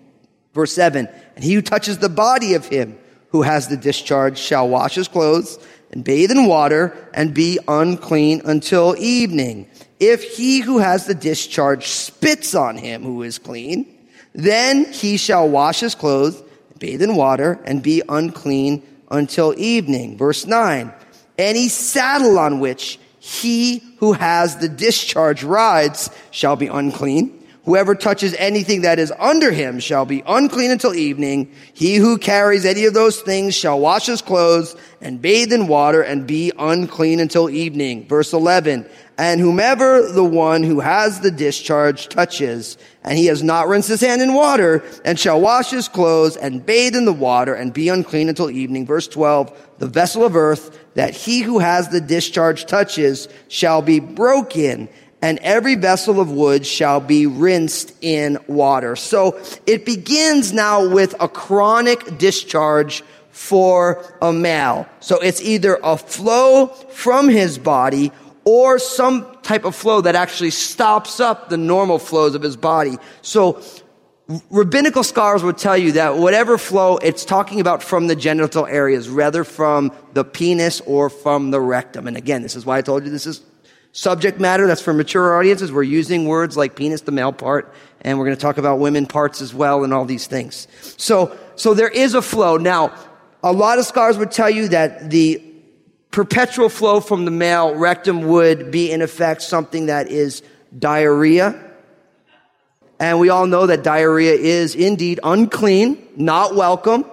Verse 0.53 0.73
seven, 0.73 1.09
and 1.35 1.45
he 1.45 1.55
who 1.55 1.63
touches 1.63 1.99
the 1.99 2.09
body 2.09 2.55
of 2.55 2.67
him 2.67 2.99
who 3.33 3.43
has 3.43 3.69
the 3.69 3.77
discharge 3.77 4.39
shall 4.39 4.69
wash 4.69 4.95
his 4.95 5.09
clothes 5.09 5.59
and 5.91 6.05
bathe 6.05 6.31
in 6.31 6.47
water 6.47 6.97
and 7.13 7.35
be 7.35 7.59
unclean 7.67 8.43
until 8.45 8.95
evening. 8.99 9.67
If 9.99 10.23
he 10.37 10.61
who 10.61 10.79
has 10.79 11.07
the 11.07 11.15
discharge 11.15 11.89
spits 11.89 12.55
on 12.55 12.77
him 12.77 13.03
who 13.03 13.23
is 13.23 13.39
clean, 13.39 13.87
then 14.35 14.93
he 14.93 15.17
shall 15.17 15.49
wash 15.49 15.81
his 15.81 15.95
clothes, 15.95 16.43
bathe 16.79 17.03
in 17.03 17.17
water, 17.17 17.61
and 17.65 17.83
be 17.83 18.03
unclean 18.09 18.83
until 19.11 19.55
evening. 19.59 20.17
Verse 20.17 20.47
9. 20.47 20.93
Any 21.39 21.69
saddle 21.69 22.39
on 22.39 22.61
which 22.61 22.99
he 23.19 23.83
who 23.99 24.13
has 24.13 24.57
the 24.57 24.69
discharge 24.69 25.45
rides 25.45 26.11
shall 26.31 26.57
be 26.57 26.67
unclean. 26.67 27.42
Whoever 27.65 27.95
touches 27.95 28.35
anything 28.39 28.83
that 28.83 28.99
is 28.99 29.13
under 29.21 29.53
him 29.53 29.79
shall 29.79 30.05
be 30.05 30.25
unclean 30.27 30.73
until 30.73 30.97
evening. 30.97 31.53
He 31.73 31.95
who 31.95 32.19
carries 32.19 32.65
any 32.65 32.87
of 32.87 32.95
those 32.95 33.21
things 33.21 33.55
shall 33.55 33.79
wash 33.79 34.07
his 34.07 34.21
clothes 34.21 34.75
and 35.01 35.23
bathe 35.23 35.53
in 35.53 35.69
water 35.69 36.03
and 36.03 36.27
be 36.27 36.51
unclean 36.59 37.21
until 37.21 37.49
evening. 37.49 38.09
Verse 38.09 38.33
11. 38.33 38.85
And 39.17 39.41
whomever 39.41 40.11
the 40.11 40.25
one 40.25 40.65
who 40.65 40.81
has 40.81 41.21
the 41.21 41.31
discharge 41.31 42.09
touches, 42.09 42.79
and 43.05 43.17
he 43.17 43.27
has 43.27 43.45
not 43.45 43.69
rinsed 43.69 43.89
his 43.89 44.01
hand 44.01 44.23
in 44.23 44.35
water, 44.35 44.83
and 45.05 45.21
shall 45.21 45.41
wash 45.41 45.71
his 45.71 45.87
clothes 45.87 46.37
and 46.37 46.67
bathe 46.67 46.97
in 46.97 47.05
the 47.05 47.13
water 47.13 47.55
and 47.55 47.73
be 47.73 47.89
unclean 47.89 48.29
until 48.29 48.51
evening. 48.51 48.87
Verse 48.87 49.07
12. 49.07 49.77
The 49.79 49.87
vessel 49.87 50.25
of 50.25 50.35
earth 50.35 50.79
that 50.95 51.15
he 51.15 51.43
who 51.43 51.61
has 51.61 51.89
the 51.89 52.01
discharge 52.01 52.67
touches 52.67 53.29
shall 53.47 53.83
be 53.83 54.01
broken 54.01 54.89
and 55.23 55.39
every 55.39 55.77
vessel 55.77 56.21
of 56.21 56.31
wood 56.31 56.67
shall 56.67 57.01
be 57.01 57.27
rinsed 57.27 57.95
in 58.03 58.39
water. 58.49 58.97
So 58.97 59.41
it 59.67 59.87
begins 59.87 60.53
now 60.53 60.87
with 60.89 61.15
a 61.21 61.29
chronic 61.29 62.19
discharge 62.19 63.03
for 63.31 64.05
a 64.21 64.33
male. 64.33 64.87
So 65.01 65.21
it's 65.21 65.41
either 65.41 65.79
a 65.83 65.97
flow 65.97 66.67
from 66.67 67.29
his 67.29 67.57
body 67.57 68.13
or 68.45 68.81
some 68.81 69.39
type 69.43 69.65
of 69.65 69.77
flow 69.77 70.01
that 70.01 70.17
actually 70.17 70.51
stops 70.51 71.21
up 71.21 71.49
the 71.49 71.57
normal 71.57 72.01
flows 72.01 72.35
of 72.35 72.43
his 72.43 72.57
body. 72.57 72.99
So 73.23 73.63
rabbinical 74.51 75.05
scholars 75.05 75.45
would 75.45 75.59
tell 75.59 75.79
you 75.79 75.93
that 75.93 76.17
whatever 76.17 76.59
flow, 76.59 76.97
it's 76.97 77.25
talking 77.25 77.61
about 77.61 77.83
from 77.83 78.09
the 78.09 78.17
genital 78.17 78.67
areas, 78.67 79.09
rather 79.09 79.45
from 79.45 79.93
the 80.15 80.25
penis 80.25 80.81
or 80.83 81.09
from 81.09 81.53
the 81.53 81.61
rectum. 81.61 82.09
And 82.09 82.17
again, 82.17 82.43
this 82.43 82.57
is 82.57 82.67
why 82.67 82.79
I 82.79 82.83
told 82.83 83.05
you 83.05 83.11
this 83.11 83.27
is 83.27 83.41
subject 83.93 84.41
matter 84.41 84.67
that's 84.67 84.81
for 84.81 84.93
mature 84.93 85.39
audiences. 85.39 85.71
We're 85.71 85.83
using 85.83 86.27
words 86.27 86.57
like 86.57 86.75
penis, 86.75 87.03
the 87.03 87.13
male 87.13 87.33
part, 87.33 87.73
and 88.01 88.19
we're 88.19 88.25
going 88.25 88.37
to 88.37 88.41
talk 88.41 88.59
about 88.59 88.79
women 88.79 89.07
parts 89.07 89.41
as 89.41 89.55
well 89.55 89.85
and 89.85 89.93
all 89.93 90.05
these 90.05 90.27
things. 90.27 90.67
So, 90.97 91.37
so 91.57 91.75
there 91.75 91.89
is 91.89 92.15
a 92.15 92.23
flow. 92.23 92.57
Now, 92.57 92.95
a 93.43 93.53
lot 93.53 93.79
of 93.79 93.85
scholars 93.85 94.19
would 94.19 94.31
tell 94.31 94.51
you 94.51 94.69
that 94.69 95.11
the 95.11 95.43
perpetual 96.11 96.69
flow 96.69 97.01
from 97.01 97.25
the 97.25 97.31
male 97.31 97.75
rectum 97.75 98.23
would 98.29 98.71
be 98.71 98.91
in 98.91 99.03
effect 99.03 99.43
something 99.43 99.87
that 99.87 100.09
is 100.09 100.43
diarrhea. 100.79 101.71
And 102.99 103.19
we 103.19 103.31
all 103.31 103.47
know 103.47 103.67
that 103.67 103.83
diarrhea 103.83 104.35
is 104.35 104.75
indeed 104.75 105.21
unclean, 105.25 106.07
not 106.17 106.55
welcome. 106.55 107.05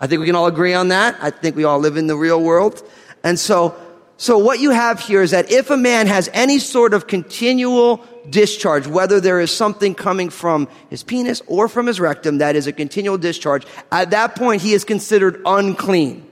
I 0.00 0.06
think 0.06 0.20
we 0.20 0.26
can 0.26 0.34
all 0.34 0.46
agree 0.46 0.74
on 0.74 0.88
that. 0.88 1.16
I 1.20 1.30
think 1.30 1.56
we 1.56 1.64
all 1.64 1.78
live 1.78 1.96
in 1.96 2.06
the 2.06 2.16
real 2.16 2.42
world. 2.42 2.82
And 3.22 3.38
so 3.38 3.76
so 4.20 4.36
what 4.36 4.58
you 4.58 4.70
have 4.72 4.98
here 4.98 5.22
is 5.22 5.30
that 5.30 5.52
if 5.52 5.70
a 5.70 5.76
man 5.76 6.08
has 6.08 6.28
any 6.32 6.58
sort 6.58 6.92
of 6.92 7.06
continual 7.06 8.04
discharge, 8.28 8.88
whether 8.88 9.20
there 9.20 9.38
is 9.38 9.52
something 9.52 9.94
coming 9.94 10.28
from 10.28 10.66
his 10.90 11.04
penis 11.04 11.40
or 11.46 11.68
from 11.68 11.86
his 11.86 12.00
rectum 12.00 12.38
that 12.38 12.56
is 12.56 12.66
a 12.66 12.72
continual 12.72 13.16
discharge, 13.16 13.64
at 13.92 14.10
that 14.10 14.34
point 14.34 14.60
he 14.60 14.74
is 14.74 14.84
considered 14.84 15.40
unclean. 15.46 16.28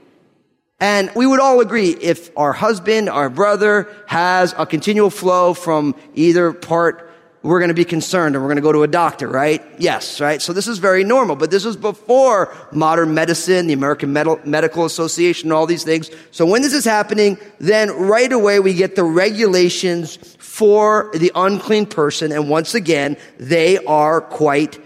And 0.81 1.09
we 1.15 1.25
would 1.25 1.39
all 1.39 1.61
agree 1.61 1.91
if 1.91 2.29
our 2.37 2.51
husband, 2.51 3.07
our 3.09 3.29
brother 3.29 3.87
has 4.05 4.53
a 4.57 4.65
continual 4.65 5.09
flow 5.09 5.53
from 5.53 5.95
either 6.13 6.51
part 6.51 7.06
we're 7.43 7.59
going 7.59 7.69
to 7.69 7.75
be 7.75 7.85
concerned 7.85 8.35
and 8.35 8.43
we're 8.43 8.49
going 8.49 8.57
to 8.57 8.61
go 8.61 8.71
to 8.71 8.83
a 8.83 8.87
doctor, 8.87 9.27
right? 9.27 9.63
Yes, 9.77 10.19
right? 10.19 10.41
So 10.41 10.53
this 10.53 10.67
is 10.67 10.79
very 10.79 11.03
normal, 11.03 11.35
but 11.35 11.51
this 11.51 11.63
was 11.63 11.77
before 11.77 12.53
modern 12.71 13.13
medicine, 13.13 13.67
the 13.67 13.73
American 13.73 14.11
Medical 14.11 14.85
Association, 14.85 15.51
all 15.51 15.65
these 15.65 15.83
things. 15.83 16.09
So 16.31 16.45
when 16.45 16.61
this 16.61 16.73
is 16.73 16.83
happening, 16.83 17.37
then 17.59 17.91
right 17.91 18.31
away 18.31 18.59
we 18.59 18.73
get 18.73 18.95
the 18.95 19.03
regulations 19.03 20.17
for 20.39 21.11
the 21.13 21.31
unclean 21.35 21.85
person. 21.85 22.31
And 22.31 22.49
once 22.49 22.73
again, 22.73 23.17
they 23.37 23.77
are 23.85 24.19
quite 24.19 24.79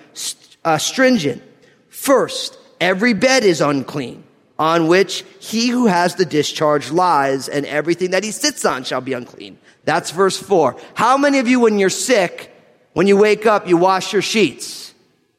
uh, 0.66 0.78
stringent. 0.78 1.42
First, 1.90 2.58
every 2.80 3.14
bed 3.14 3.44
is 3.44 3.62
unclean 3.62 4.24
on 4.60 4.88
which 4.88 5.24
he 5.40 5.70
who 5.70 5.88
has 5.88 6.16
the 6.16 6.26
discharge 6.26 6.92
lies 6.92 7.50
and 7.50 7.66
everything 7.66 8.12
that 8.12 8.24
he 8.24 8.30
sits 8.30 8.64
on 8.66 8.84
shall 8.84 9.02
be 9.02 9.14
unclean. 9.14 9.58
That's 9.84 10.12
verse 10.12 10.38
four. 10.38 10.78
How 10.94 11.18
many 11.18 11.40
of 11.40 11.48
you, 11.48 11.60
when 11.60 11.80
you're 11.80 11.90
sick, 11.90 12.54
when 12.94 13.08
you 13.08 13.18
wake 13.18 13.46
up, 13.46 13.68
you 13.68 13.78
wash 13.78 14.14
your 14.14 14.22
sheets, 14.22 14.94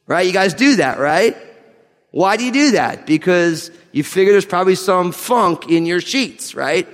right? 0.07 0.27
You 0.27 0.33
guys 0.33 0.55
do 0.55 0.77
that, 0.77 0.99
right? 0.99 1.37
Why 2.11 2.37
do 2.37 2.45
you 2.45 2.53
do 2.53 2.71
that? 2.73 3.07
Because 3.07 3.71
you 3.93 4.03
figure 4.03 4.33
there's 4.33 4.45
probably 4.45 4.75
some 4.75 5.13
funk 5.13 5.69
in 5.69 5.87
your 5.87 6.01
sheets, 6.01 6.55
right? 6.55 6.89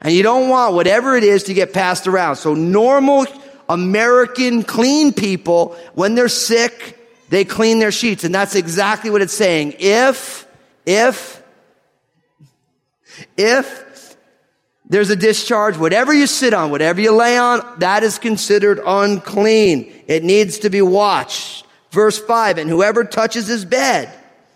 And 0.00 0.14
you 0.14 0.22
don't 0.22 0.48
want 0.48 0.74
whatever 0.74 1.16
it 1.16 1.24
is 1.24 1.44
to 1.44 1.54
get 1.54 1.72
passed 1.72 2.06
around. 2.06 2.36
So 2.36 2.54
normal 2.54 3.26
American 3.68 4.62
clean 4.62 5.12
people, 5.12 5.76
when 5.94 6.14
they're 6.14 6.28
sick, 6.28 6.98
they 7.28 7.44
clean 7.44 7.78
their 7.78 7.92
sheets. 7.92 8.24
And 8.24 8.34
that's 8.34 8.54
exactly 8.54 9.10
what 9.10 9.22
it's 9.22 9.34
saying. 9.34 9.74
If, 9.78 10.46
if, 10.86 11.42
if 13.36 13.84
there's 14.90 15.08
a 15.08 15.16
discharge. 15.16 15.78
Whatever 15.78 16.12
you 16.12 16.26
sit 16.26 16.52
on, 16.52 16.72
whatever 16.72 17.00
you 17.00 17.12
lay 17.12 17.38
on, 17.38 17.64
that 17.78 18.02
is 18.02 18.18
considered 18.18 18.80
unclean. 18.84 19.90
It 20.08 20.24
needs 20.24 20.58
to 20.58 20.70
be 20.70 20.82
washed. 20.82 21.64
Verse 21.92 22.18
5, 22.18 22.58
and 22.58 22.68
whoever 22.68 23.04
touches 23.04 23.46
his 23.46 23.64
bed 23.64 24.12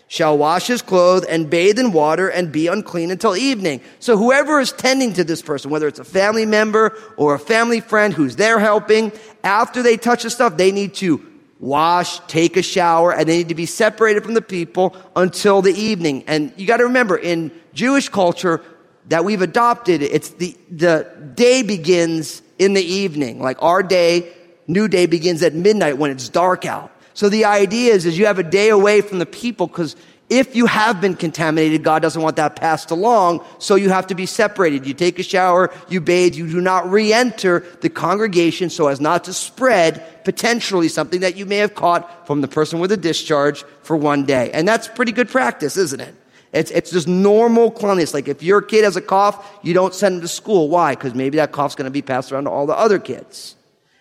shall 0.07 0.37
wash 0.37 0.67
his 0.67 0.81
clothes 0.81 1.25
and 1.25 1.49
bathe 1.49 1.79
in 1.79 1.91
water 1.91 2.27
and 2.29 2.51
be 2.51 2.67
unclean 2.67 3.11
until 3.11 3.35
evening. 3.35 3.81
So 3.99 4.17
whoever 4.17 4.59
is 4.59 4.71
tending 4.71 5.13
to 5.13 5.23
this 5.23 5.41
person, 5.41 5.71
whether 5.71 5.87
it's 5.87 5.99
a 5.99 6.05
family 6.05 6.45
member 6.45 6.97
or 7.17 7.33
a 7.33 7.39
family 7.39 7.79
friend 7.79 8.13
who's 8.13 8.35
there 8.35 8.59
helping, 8.59 9.11
after 9.43 9.81
they 9.81 9.97
touch 9.97 10.23
the 10.23 10.29
stuff, 10.29 10.57
they 10.57 10.71
need 10.71 10.93
to 10.95 11.25
wash, 11.59 12.19
take 12.27 12.57
a 12.57 12.61
shower, 12.61 13.13
and 13.13 13.27
they 13.27 13.37
need 13.37 13.49
to 13.49 13.55
be 13.55 13.65
separated 13.65 14.23
from 14.23 14.33
the 14.33 14.41
people 14.41 14.95
until 15.15 15.61
the 15.61 15.73
evening. 15.73 16.25
And 16.27 16.53
you 16.57 16.67
got 16.67 16.77
to 16.77 16.85
remember, 16.85 17.17
in 17.17 17.51
Jewish 17.73 18.09
culture, 18.09 18.61
that 19.09 19.23
we've 19.23 19.41
adopted, 19.41 20.01
it's 20.01 20.29
the, 20.29 20.57
the 20.69 21.07
day 21.35 21.61
begins 21.61 22.41
in 22.57 22.73
the 22.73 22.83
evening. 22.83 23.41
Like 23.41 23.61
our 23.61 23.83
day, 23.83 24.31
new 24.67 24.87
day 24.87 25.05
begins 25.05 25.43
at 25.43 25.53
midnight 25.53 25.97
when 25.97 26.11
it's 26.11 26.29
dark 26.29 26.65
out. 26.65 26.91
So 27.13 27.29
the 27.29 27.45
idea 27.45 27.93
is, 27.93 28.05
is 28.05 28.17
you 28.17 28.25
have 28.25 28.39
a 28.39 28.43
day 28.43 28.69
away 28.69 29.01
from 29.01 29.19
the 29.19 29.25
people 29.25 29.67
because 29.67 29.95
if 30.27 30.55
you 30.55 30.65
have 30.65 31.01
been 31.01 31.15
contaminated, 31.15 31.83
God 31.83 32.01
doesn't 32.01 32.21
want 32.21 32.37
that 32.37 32.55
passed 32.55 32.89
along, 32.89 33.45
so 33.59 33.75
you 33.75 33.89
have 33.89 34.07
to 34.07 34.15
be 34.15 34.25
separated. 34.25 34.87
You 34.87 34.95
take 34.95 35.19
a 35.19 35.23
shower, 35.23 35.71
you 35.87 36.01
bathe, 36.01 36.33
you 36.33 36.49
do 36.49 36.59
not 36.61 36.89
re-enter 36.89 37.59
the 37.81 37.89
congregation 37.89 38.71
so 38.71 38.87
as 38.87 38.99
not 38.99 39.25
to 39.25 39.33
spread 39.33 40.25
potentially 40.25 40.87
something 40.87 41.21
that 41.21 41.37
you 41.37 41.45
may 41.45 41.57
have 41.57 41.75
caught 41.75 42.25
from 42.25 42.41
the 42.41 42.47
person 42.47 42.79
with 42.79 42.91
a 42.91 42.97
discharge 42.97 43.63
for 43.83 43.95
one 43.95 44.25
day. 44.25 44.49
And 44.51 44.67
that's 44.67 44.87
pretty 44.87 45.11
good 45.11 45.29
practice, 45.29 45.77
isn't 45.77 46.01
it? 46.01 46.15
It's, 46.55 46.71
it's 46.71 46.89
just 46.89 47.05
normal 47.05 47.69
cleanliness. 47.69 48.13
Like 48.13 48.29
if 48.29 48.41
your 48.41 48.61
kid 48.61 48.85
has 48.85 48.95
a 48.95 49.01
cough, 49.01 49.59
you 49.61 49.73
don't 49.73 49.93
send 49.93 50.15
him 50.15 50.21
to 50.21 50.27
school. 50.29 50.69
Why? 50.69 50.95
Because 50.95 51.13
maybe 51.13 51.35
that 51.35 51.51
cough's 51.51 51.75
going 51.75 51.85
to 51.85 51.91
be 51.91 52.01
passed 52.01 52.31
around 52.31 52.45
to 52.45 52.49
all 52.49 52.65
the 52.65 52.77
other 52.77 52.97
kids. 52.97 53.57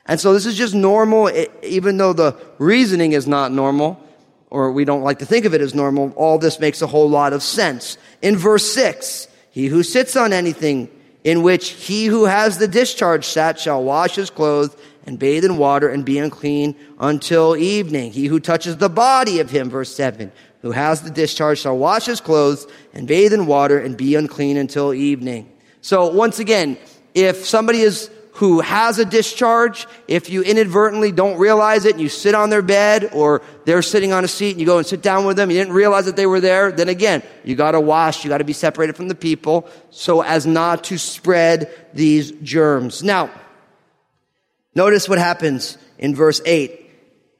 And 0.07 0.21
so 0.21 0.33
this 0.33 0.47
is 0.47 0.57
just 0.57 0.73
normal, 0.73 1.27
it, 1.27 1.51
even 1.65 1.97
though 1.97 2.13
the 2.13 2.37
reasoning 2.59 3.13
is 3.13 3.27
not 3.27 3.51
normal, 3.51 4.01
or 4.51 4.71
we 4.71 4.85
don't 4.85 5.03
like 5.03 5.19
to 5.19 5.27
think 5.27 5.47
of 5.47 5.55
it 5.55 5.61
as 5.61 5.75
normal, 5.75 6.13
all 6.15 6.39
this 6.39 6.61
makes 6.61 6.81
a 6.81 6.87
whole 6.87 7.11
lot 7.11 7.33
of 7.33 7.43
sense. 7.43 7.99
In 8.23 8.37
verse 8.37 8.71
6, 8.73 9.27
he 9.51 9.67
who 9.67 9.83
sits 9.83 10.15
on 10.15 10.33
anything 10.33 10.89
in 11.25 11.43
which 11.43 11.71
he 11.71 12.07
who 12.07 12.27
has 12.27 12.59
the 12.59 12.69
discharge 12.69 13.25
sat 13.25 13.59
shall 13.59 13.83
wash 13.83 14.15
his 14.15 14.31
clothes 14.31 14.77
and 15.07 15.19
bathe 15.19 15.45
in 15.45 15.57
water 15.57 15.89
and 15.89 16.05
be 16.05 16.19
unclean 16.19 16.77
until 17.01 17.57
evening. 17.57 18.13
He 18.13 18.27
who 18.27 18.39
touches 18.39 18.77
the 18.77 18.89
body 18.89 19.41
of 19.41 19.51
him, 19.51 19.71
verse 19.71 19.93
7, 19.93 20.31
who 20.65 20.71
has 20.71 21.03
the 21.03 21.11
discharge 21.11 21.59
shall 21.59 21.77
wash 21.77 22.07
his 22.07 22.23
clothes 22.23 22.67
and 22.95 23.07
bathe 23.07 23.35
in 23.35 23.45
water 23.45 23.79
and 23.79 23.99
be 23.99 24.15
unclean 24.15 24.57
until 24.57 24.95
evening. 24.95 25.47
So 25.83 26.09
once 26.09 26.39
again, 26.39 26.79
if 27.13 27.45
somebody 27.45 27.81
is 27.81 28.09
who 28.37 28.61
has 28.61 28.99
a 28.99 29.05
discharge, 29.05 29.87
if 30.09 30.31
you 30.31 30.41
inadvertently 30.41 31.13
don't 31.13 31.37
realize 31.37 31.85
it 31.85 31.93
and 31.93 32.01
you 32.01 32.09
sit 32.09 32.35
on 32.35 32.49
their 32.49 32.63
bed 32.63 33.11
or 33.13 33.43
they're 33.67 33.83
sitting 33.83 34.15
on 34.15 34.25
a 34.25 34.29
seat 34.29 34.53
and 34.53 34.61
you 34.61 34.65
go 34.65 34.79
and 34.79 34.87
sit 34.87 35.03
down 35.03 35.27
with 35.27 35.37
them, 35.37 35.51
you 35.51 35.59
didn't 35.59 35.75
realize 35.75 36.07
that 36.07 36.17
they 36.17 36.25
were 36.27 36.41
there, 36.41 36.73
then 36.73 36.89
again, 36.89 37.23
you 37.45 37.55
gotta 37.55 37.79
wash, 37.79 38.25
you 38.25 38.31
gotta 38.31 38.43
be 38.43 38.55
separated 38.55 38.97
from 38.97 39.09
the 39.09 39.15
people 39.15 39.69
so 39.91 40.23
as 40.23 40.47
not 40.47 40.85
to 40.85 40.97
spread 40.97 41.71
these 41.93 42.31
germs. 42.43 43.03
Now, 43.03 43.29
notice 44.75 45.11
what 45.11 45.19
happens 45.19 45.77
in 45.99 46.15
verse 46.15 46.41
8. 46.47 46.84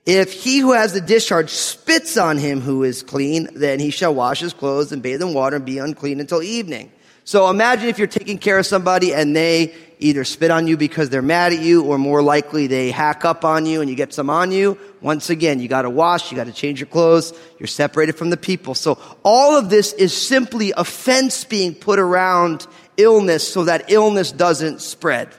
If 0.07 0.33
he 0.35 0.59
who 0.59 0.73
has 0.73 0.93
the 0.93 1.01
discharge 1.01 1.51
spits 1.51 2.19
on 2.19 2.37
him 2.37 2.61
who 2.61 2.83
is 2.83 3.03
clean, 3.03 3.49
then 3.55 3.81
he 3.81 3.91
shall 3.91 4.15
wash 4.15 4.41
his 4.41 4.53
clothes 4.53 4.93
and 4.93 5.03
bathe 5.03 5.23
in 5.23 5.33
water 5.33 5.57
and 5.57 5.65
be 5.65 5.79
unclean 5.79 6.21
until 6.21 6.43
evening. 6.43 6.93
So 7.27 7.49
imagine 7.49 7.89
if 7.89 7.97
you're 7.97 8.07
taking 8.07 8.37
care 8.37 8.59
of 8.59 8.67
somebody 8.67 9.15
and 9.15 9.35
they 9.35 9.75
either 9.99 10.25
spit 10.25 10.51
on 10.51 10.67
you 10.67 10.77
because 10.77 11.09
they're 11.09 11.23
mad 11.23 11.55
at 11.55 11.61
you 11.61 11.83
or 11.85 11.97
more 11.97 12.21
likely 12.21 12.67
they 12.67 12.91
hack 12.91 13.25
up 13.25 13.47
on 13.47 13.65
you 13.65 13.81
and 13.81 13.89
you 13.89 13.97
get 13.97 14.13
some 14.13 14.29
on 14.29 14.53
you. 14.53 14.79
Once 15.01 15.31
again, 15.31 15.59
you 15.59 15.69
gotta 15.69 15.89
wash, 15.89 16.31
you 16.31 16.37
gotta 16.37 16.53
change 16.53 16.81
your 16.81 16.87
clothes, 16.87 17.33
you're 17.59 17.67
separated 17.67 18.15
from 18.17 18.29
the 18.29 18.37
people. 18.37 18.75
So 18.75 18.99
all 19.23 19.57
of 19.57 19.71
this 19.71 19.95
is 19.95 20.15
simply 20.15 20.75
a 20.77 20.85
fence 20.85 21.45
being 21.45 21.75
put 21.75 21.99
around 21.99 22.67
illness 22.99 23.51
so 23.51 23.65
that 23.65 23.91
illness 23.91 24.31
doesn't 24.31 24.83
spread. 24.83 25.31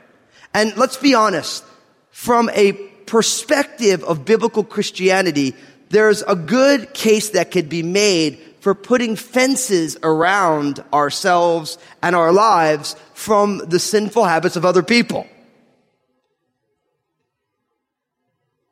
And 0.56 0.76
let's 0.78 0.98
be 0.98 1.14
honest, 1.14 1.64
from 2.10 2.50
a 2.50 2.72
perspective 3.06 4.04
of 4.04 4.26
biblical 4.26 4.64
Christianity, 4.64 5.56
there's 5.90 6.22
a 6.24 6.36
good 6.36 6.94
case 6.94 7.30
that 7.30 7.52
could 7.52 7.70
be 7.70 7.84
made 7.84 8.40
for 8.60 8.74
putting 8.74 9.16
fences 9.16 9.98
around 10.02 10.84
ourselves 10.92 11.78
and 12.02 12.16
our 12.16 12.32
lives 12.32 12.96
from 13.14 13.60
the 13.60 13.80
sinful 13.80 14.24
habits 14.24 14.56
of 14.56 14.66
other 14.66 14.82
people. 14.82 15.28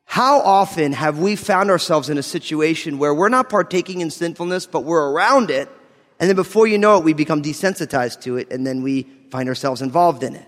How 0.06 0.42
often 0.42 0.92
have 0.92 1.20
we 1.20 1.36
found 1.36 1.72
ourselves 1.72 2.10
in 2.10 2.18
a 2.18 2.24
situation 2.24 3.00
where 3.00 3.14
we're 3.14 3.30
not 3.30 3.50
partaking 3.50 4.02
in 4.02 4.12
sinfulness, 4.12 4.66
but 4.66 4.82
we're 4.82 5.12
around 5.12 5.50
it, 5.50 5.70
and 6.20 6.30
then 6.30 6.36
before 6.36 6.68
you 6.68 6.78
know 6.78 6.98
it, 6.98 7.04
we 7.04 7.14
become 7.14 7.42
desensitized 7.42 8.22
to 8.22 8.38
it, 8.38 8.52
and 8.52 8.66
then 8.66 8.84
we 8.84 9.08
find 9.32 9.50
ourselves 9.50 9.82
involved 9.82 10.24
in 10.24 10.36
it? 10.36 10.48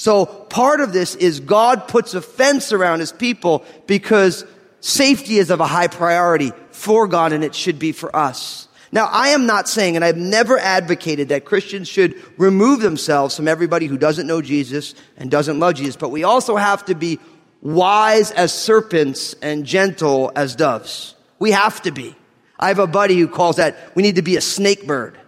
So 0.00 0.24
part 0.24 0.80
of 0.80 0.94
this 0.94 1.14
is 1.14 1.40
God 1.40 1.86
puts 1.86 2.14
a 2.14 2.22
fence 2.22 2.72
around 2.72 3.00
his 3.00 3.12
people 3.12 3.66
because 3.86 4.46
safety 4.80 5.36
is 5.36 5.50
of 5.50 5.60
a 5.60 5.66
high 5.66 5.88
priority 5.88 6.52
for 6.70 7.06
God 7.06 7.34
and 7.34 7.44
it 7.44 7.54
should 7.54 7.78
be 7.78 7.92
for 7.92 8.16
us. 8.16 8.66
Now, 8.92 9.10
I 9.12 9.28
am 9.28 9.44
not 9.44 9.68
saying, 9.68 9.96
and 9.96 10.04
I've 10.04 10.16
never 10.16 10.58
advocated 10.58 11.28
that 11.28 11.44
Christians 11.44 11.86
should 11.86 12.14
remove 12.38 12.80
themselves 12.80 13.36
from 13.36 13.46
everybody 13.46 13.88
who 13.88 13.98
doesn't 13.98 14.26
know 14.26 14.40
Jesus 14.40 14.94
and 15.18 15.30
doesn't 15.30 15.60
love 15.60 15.74
Jesus, 15.74 15.96
but 15.96 16.08
we 16.08 16.24
also 16.24 16.56
have 16.56 16.82
to 16.86 16.94
be 16.94 17.18
wise 17.60 18.30
as 18.30 18.54
serpents 18.54 19.34
and 19.42 19.66
gentle 19.66 20.32
as 20.34 20.56
doves. 20.56 21.14
We 21.38 21.50
have 21.50 21.82
to 21.82 21.90
be. 21.90 22.16
I 22.58 22.68
have 22.68 22.78
a 22.78 22.86
buddy 22.86 23.18
who 23.18 23.28
calls 23.28 23.56
that, 23.56 23.76
we 23.94 24.02
need 24.02 24.16
to 24.16 24.22
be 24.22 24.38
a 24.38 24.40
snake 24.40 24.86
bird. 24.86 25.19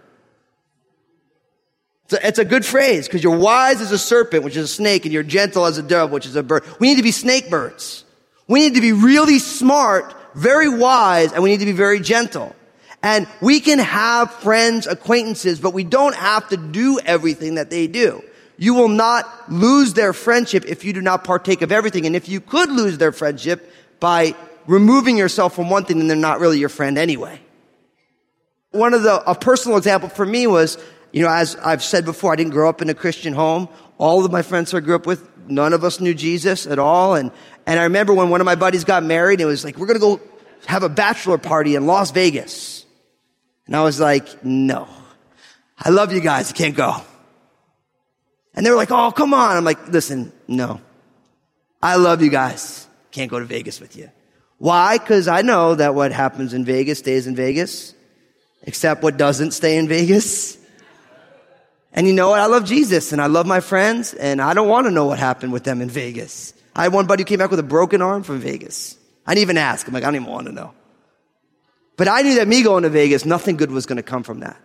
It's 2.13 2.23
a, 2.23 2.27
it's 2.27 2.39
a 2.39 2.45
good 2.45 2.65
phrase 2.65 3.07
because 3.07 3.23
you're 3.23 3.37
wise 3.37 3.81
as 3.81 3.91
a 3.91 3.97
serpent, 3.97 4.43
which 4.43 4.55
is 4.55 4.65
a 4.65 4.73
snake, 4.73 5.05
and 5.05 5.13
you're 5.13 5.23
gentle 5.23 5.65
as 5.65 5.77
a 5.77 5.83
dove, 5.83 6.11
which 6.11 6.25
is 6.25 6.35
a 6.35 6.43
bird. 6.43 6.63
We 6.79 6.87
need 6.87 6.97
to 6.97 7.03
be 7.03 7.11
snake 7.11 7.49
birds. 7.49 8.05
We 8.47 8.59
need 8.59 8.75
to 8.75 8.81
be 8.81 8.91
really 8.91 9.39
smart, 9.39 10.13
very 10.35 10.69
wise, 10.69 11.31
and 11.31 11.41
we 11.41 11.49
need 11.49 11.59
to 11.59 11.65
be 11.65 11.71
very 11.71 11.99
gentle. 11.99 12.55
And 13.01 13.27
we 13.41 13.59
can 13.59 13.79
have 13.79 14.31
friends, 14.31 14.87
acquaintances, 14.87 15.59
but 15.59 15.73
we 15.73 15.83
don't 15.83 16.15
have 16.15 16.47
to 16.49 16.57
do 16.57 16.99
everything 16.99 17.55
that 17.55 17.69
they 17.69 17.87
do. 17.87 18.23
You 18.57 18.75
will 18.75 18.89
not 18.89 19.51
lose 19.51 19.93
their 19.93 20.13
friendship 20.13 20.65
if 20.65 20.85
you 20.85 20.93
do 20.93 21.01
not 21.01 21.23
partake 21.23 21.61
of 21.61 21.71
everything. 21.71 22.05
And 22.05 22.15
if 22.15 22.29
you 22.29 22.39
could 22.39 22.69
lose 22.69 22.97
their 22.97 23.11
friendship 23.11 23.71
by 23.99 24.35
removing 24.67 25.17
yourself 25.17 25.55
from 25.55 25.69
one 25.69 25.85
thing, 25.85 25.97
then 25.97 26.07
they're 26.07 26.15
not 26.15 26.39
really 26.39 26.59
your 26.59 26.69
friend 26.69 26.97
anyway. 26.97 27.39
One 28.71 28.93
of 28.93 29.03
the, 29.03 29.29
a 29.29 29.35
personal 29.35 29.77
example 29.77 30.09
for 30.09 30.25
me 30.25 30.47
was, 30.47 30.77
you 31.13 31.21
know, 31.21 31.29
as 31.29 31.55
I've 31.57 31.83
said 31.83 32.05
before, 32.05 32.33
I 32.33 32.35
didn't 32.35 32.51
grow 32.51 32.67
up 32.67 32.81
in 32.81 32.89
a 32.89 32.95
Christian 32.95 33.33
home. 33.33 33.69
All 33.99 34.25
of 34.25 34.31
my 34.31 34.41
friends 34.41 34.73
I 34.73 34.79
grew 34.79 34.95
up 34.95 35.05
with, 35.05 35.29
none 35.47 35.71
of 35.71 35.83
us 35.83 35.99
knew 35.99 36.15
Jesus 36.15 36.65
at 36.65 36.79
all. 36.79 37.13
And, 37.13 37.31
and 37.67 37.79
I 37.79 37.83
remember 37.83 38.15
when 38.15 38.29
one 38.29 38.41
of 38.41 38.45
my 38.45 38.55
buddies 38.55 38.83
got 38.83 39.03
married, 39.03 39.39
it 39.39 39.45
was 39.45 39.63
like, 39.63 39.77
we're 39.77 39.85
going 39.85 39.99
to 39.99 40.17
go 40.17 40.21
have 40.65 40.81
a 40.81 40.89
bachelor 40.89 41.37
party 41.37 41.75
in 41.75 41.85
Las 41.85 42.09
Vegas. 42.09 42.83
And 43.67 43.75
I 43.75 43.83
was 43.83 43.99
like, 43.99 44.43
no. 44.43 44.87
I 45.77 45.91
love 45.91 46.11
you 46.11 46.19
guys. 46.19 46.51
I 46.51 46.55
can't 46.55 46.75
go. 46.75 46.95
And 48.55 48.65
they 48.65 48.71
were 48.71 48.75
like, 48.75 48.91
oh, 48.91 49.11
come 49.11 49.35
on. 49.35 49.55
I'm 49.55 49.63
like, 49.63 49.89
listen, 49.89 50.33
no. 50.47 50.81
I 51.81 51.97
love 51.97 52.23
you 52.23 52.31
guys. 52.31 52.87
Can't 53.11 53.29
go 53.29 53.37
to 53.37 53.45
Vegas 53.45 53.79
with 53.79 53.95
you. 53.95 54.09
Why? 54.57 54.97
Because 54.97 55.27
I 55.27 55.43
know 55.43 55.75
that 55.75 55.93
what 55.93 56.11
happens 56.11 56.55
in 56.55 56.65
Vegas 56.65 56.99
stays 56.99 57.27
in 57.27 57.35
Vegas, 57.35 57.93
except 58.63 59.03
what 59.03 59.17
doesn't 59.17 59.51
stay 59.51 59.77
in 59.77 59.87
Vegas. 59.87 60.57
And 61.93 62.07
you 62.07 62.13
know 62.13 62.29
what? 62.29 62.39
I 62.39 62.47
love 62.47 62.65
Jesus 62.65 63.11
and 63.11 63.21
I 63.21 63.27
love 63.27 63.45
my 63.45 63.59
friends 63.59 64.13
and 64.13 64.41
I 64.41 64.53
don't 64.53 64.67
want 64.67 64.87
to 64.87 64.91
know 64.91 65.05
what 65.05 65.19
happened 65.19 65.53
with 65.53 65.63
them 65.63 65.81
in 65.81 65.89
Vegas. 65.89 66.53
I 66.75 66.83
had 66.83 66.93
one 66.93 67.05
buddy 67.05 67.21
who 67.21 67.25
came 67.25 67.39
back 67.39 67.51
with 67.51 67.59
a 67.59 67.63
broken 67.63 68.01
arm 68.01 68.23
from 68.23 68.39
Vegas. 68.39 68.97
I 69.27 69.35
didn't 69.35 69.43
even 69.43 69.57
ask. 69.57 69.87
I'm 69.87 69.93
like, 69.93 70.03
I 70.03 70.07
don't 70.07 70.15
even 70.15 70.27
want 70.27 70.47
to 70.47 70.53
know. 70.53 70.73
But 71.95 72.07
I 72.07 72.23
knew 72.23 72.35
that 72.35 72.47
me 72.47 72.63
going 72.63 72.83
to 72.83 72.89
Vegas, 72.89 73.25
nothing 73.25 73.57
good 73.57 73.71
was 73.71 73.85
going 73.85 73.97
to 73.97 74.03
come 74.03 74.23
from 74.23 74.39
that. 74.39 74.59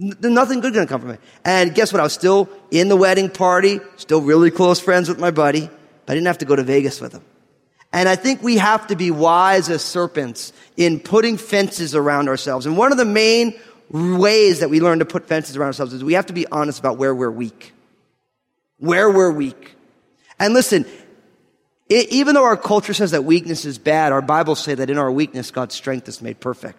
N- 0.00 0.16
nothing 0.22 0.60
good 0.60 0.72
going 0.72 0.86
to 0.86 0.90
come 0.90 1.02
from 1.02 1.10
it. 1.10 1.20
And 1.44 1.74
guess 1.74 1.92
what? 1.92 2.00
I 2.00 2.02
was 2.02 2.14
still 2.14 2.48
in 2.70 2.88
the 2.88 2.96
wedding 2.96 3.28
party, 3.28 3.80
still 3.96 4.22
really 4.22 4.50
close 4.50 4.80
friends 4.80 5.10
with 5.10 5.18
my 5.18 5.30
buddy, 5.30 5.68
but 6.06 6.12
I 6.12 6.14
didn't 6.14 6.26
have 6.28 6.38
to 6.38 6.46
go 6.46 6.56
to 6.56 6.62
Vegas 6.62 7.00
with 7.00 7.12
him. 7.12 7.22
And 7.92 8.08
I 8.08 8.16
think 8.16 8.42
we 8.42 8.56
have 8.56 8.86
to 8.88 8.96
be 8.96 9.10
wise 9.10 9.68
as 9.68 9.82
serpents 9.82 10.52
in 10.76 11.00
putting 11.00 11.36
fences 11.36 11.94
around 11.94 12.28
ourselves. 12.28 12.66
And 12.66 12.76
one 12.76 12.92
of 12.92 12.98
the 12.98 13.04
main 13.04 13.58
ways 13.90 14.60
that 14.60 14.70
we 14.70 14.80
learn 14.80 14.98
to 14.98 15.04
put 15.04 15.26
fences 15.26 15.56
around 15.56 15.68
ourselves 15.68 15.92
is 15.92 16.02
we 16.02 16.14
have 16.14 16.26
to 16.26 16.32
be 16.32 16.46
honest 16.48 16.78
about 16.78 16.98
where 16.98 17.14
we're 17.14 17.30
weak. 17.30 17.72
Where 18.78 19.10
we're 19.10 19.30
weak. 19.30 19.74
And 20.38 20.54
listen, 20.54 20.84
it, 21.88 22.08
even 22.10 22.34
though 22.34 22.44
our 22.44 22.56
culture 22.56 22.94
says 22.94 23.12
that 23.12 23.24
weakness 23.24 23.64
is 23.64 23.78
bad, 23.78 24.12
our 24.12 24.22
Bibles 24.22 24.62
say 24.62 24.74
that 24.74 24.90
in 24.90 24.98
our 24.98 25.10
weakness, 25.10 25.50
God's 25.50 25.74
strength 25.74 26.08
is 26.08 26.20
made 26.20 26.40
perfect. 26.40 26.78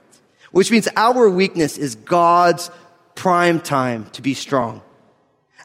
Which 0.51 0.71
means 0.71 0.87
our 0.95 1.29
weakness 1.29 1.77
is 1.77 1.95
God's 1.95 2.69
prime 3.15 3.59
time 3.59 4.09
to 4.11 4.21
be 4.21 4.33
strong. 4.33 4.81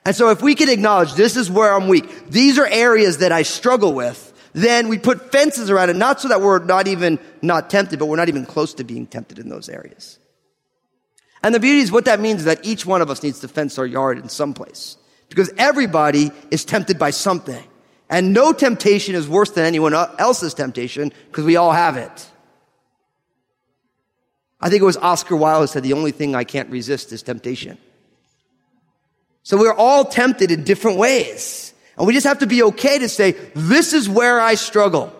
And 0.05 0.17
so 0.17 0.31
if 0.31 0.43
we 0.43 0.55
can 0.55 0.69
acknowledge 0.69 1.15
this 1.15 1.37
is 1.37 1.51
where 1.51 1.73
I'm 1.73 1.87
weak, 1.87 2.29
these 2.29 2.59
are 2.59 2.67
areas 2.67 3.19
that 3.19 3.31
I 3.31 3.43
struggle 3.43 3.93
with, 3.93 4.33
then 4.53 4.89
we 4.89 4.99
put 4.99 5.31
fences 5.31 5.71
around 5.71 5.91
it, 5.91 5.97
not 5.97 6.21
so 6.21 6.29
that 6.29 6.41
we're 6.41 6.59
not 6.59 6.89
even 6.89 7.19
not 7.41 7.71
tempted, 7.71 7.99
but 7.99 8.07
we're 8.07 8.17
not 8.17 8.29
even 8.29 8.45
close 8.45 8.75
to 8.75 8.85
being 8.85 9.07
tempted 9.07 9.39
in 9.39 9.49
those 9.49 9.69
areas. 9.69 10.19
And 11.43 11.55
the 11.55 11.61
beauty 11.61 11.81
is 11.81 11.91
what 11.91 12.05
that 12.05 12.21
means 12.21 12.41
is 12.41 12.45
that 12.45 12.65
each 12.65 12.87
one 12.87 13.03
of 13.03 13.11
us 13.11 13.23
needs 13.23 13.41
to 13.41 13.49
fence 13.49 13.79
our 13.79 13.87
yard 13.87 14.19
in 14.19 14.29
some 14.29 14.55
place. 14.55 14.97
Because 15.29 15.51
everybody 15.59 16.31
is 16.51 16.65
tempted 16.65 16.99
by 16.99 17.11
something. 17.11 17.65
And 18.09 18.33
no 18.35 18.53
temptation 18.53 19.15
is 19.15 19.29
worse 19.29 19.51
than 19.51 19.65
anyone 19.65 19.95
else's 19.95 20.55
temptation 20.55 21.13
because 21.29 21.45
we 21.45 21.57
all 21.57 21.73
have 21.73 21.97
it. 21.97 22.31
I 24.61 24.69
think 24.69 24.83
it 24.83 24.85
was 24.85 24.99
Oscar 24.99 25.35
Wilde 25.35 25.63
who 25.63 25.67
said 25.67 25.83
the 25.83 25.95
only 25.95 26.13
thing 26.13 26.35
I 26.35 26.45
can't 26.45 26.71
resist 26.71 27.13
is 27.13 27.23
temptation. 27.23 27.79
So 29.43 29.57
we're 29.57 29.75
all 29.75 30.05
tempted 30.05 30.51
in 30.51 30.63
different 30.63 30.99
ways. 30.99 31.73
And 31.97 32.07
we 32.07 32.13
just 32.13 32.27
have 32.27 32.39
to 32.41 32.47
be 32.47 32.63
okay 32.65 32.99
to 32.99 33.09
say, 33.09 33.33
this 33.55 33.93
is 33.93 34.09
where 34.09 34.41
I 34.41 34.55
struggle. 34.55 35.13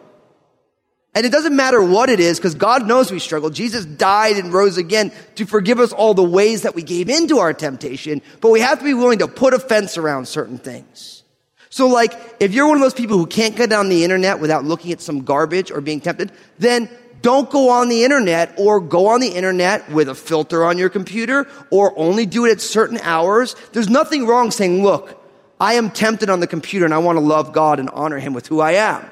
And 1.15 1.27
it 1.27 1.33
doesn't 1.33 1.55
matter 1.55 1.83
what 1.83 2.09
it 2.09 2.21
is 2.21 2.39
because 2.39 2.55
God 2.55 2.87
knows 2.87 3.13
we 3.13 3.19
struggle. 3.19 3.51
Jesus 3.51 3.85
died 3.85 4.37
and 4.37 4.53
rose 4.53 4.79
again 4.79 5.13
to 5.35 5.45
forgive 5.45 5.79
us 5.79 5.93
all 5.93 6.15
the 6.15 6.23
ways 6.23 6.63
that 6.63 6.75
we 6.75 6.83
gave 6.83 7.11
into 7.11 7.39
our 7.39 7.53
temptation, 7.53 8.23
but 8.41 8.51
we 8.51 8.61
have 8.61 8.79
to 8.79 8.85
be 8.85 8.95
willing 8.95 9.19
to 9.19 9.29
put 9.29 9.53
a 9.53 9.59
fence 9.59 9.99
around 9.99 10.27
certain 10.27 10.57
things. 10.57 11.23
So 11.69 11.89
like, 11.89 12.15
if 12.41 12.53
you're 12.55 12.67
one 12.67 12.77
of 12.77 12.83
those 12.83 12.95
people 12.95 13.19
who 13.19 13.27
can't 13.27 13.55
get 13.57 13.73
on 13.73 13.91
the 13.91 14.05
internet 14.05 14.41
without 14.41 14.65
looking 14.65 14.93
at 14.93 15.03
some 15.03 15.23
garbage 15.25 15.71
or 15.71 15.83
being 15.83 16.01
tempted, 16.01 16.33
then 16.59 16.89
Don't 17.23 17.49
go 17.49 17.71
on 17.71 17.89
the 17.89 18.03
internet 18.05 18.55
or 18.59 18.81
go 18.81 19.07
on 19.07 19.21
the 19.21 19.29
internet 19.29 19.89
with 19.91 20.09
a 20.09 20.15
filter 20.15 20.65
on 20.65 20.77
your 20.77 20.91
computer 20.91 21.47
or 21.71 21.97
only 21.97 22.27
do 22.27 22.45
it 22.45 22.51
at 22.51 22.61
certain 22.61 22.99
hours. 22.99 23.55
There's 23.73 23.89
nothing 23.89 24.27
wrong 24.27 24.51
saying, 24.51 24.83
look, 24.83 25.19
I 25.61 25.75
am 25.75 25.91
tempted 25.91 26.29
on 26.29 26.41
the 26.41 26.49
computer 26.49 26.85
and 26.85 26.93
I 26.93 26.99
want 26.99 27.17
to 27.17 27.25
love 27.25 27.53
God 27.53 27.79
and 27.79 27.89
honor 27.91 28.19
Him 28.19 28.35
with 28.35 28.49
who 28.49 28.61
I 28.61 28.73
am. 28.73 29.09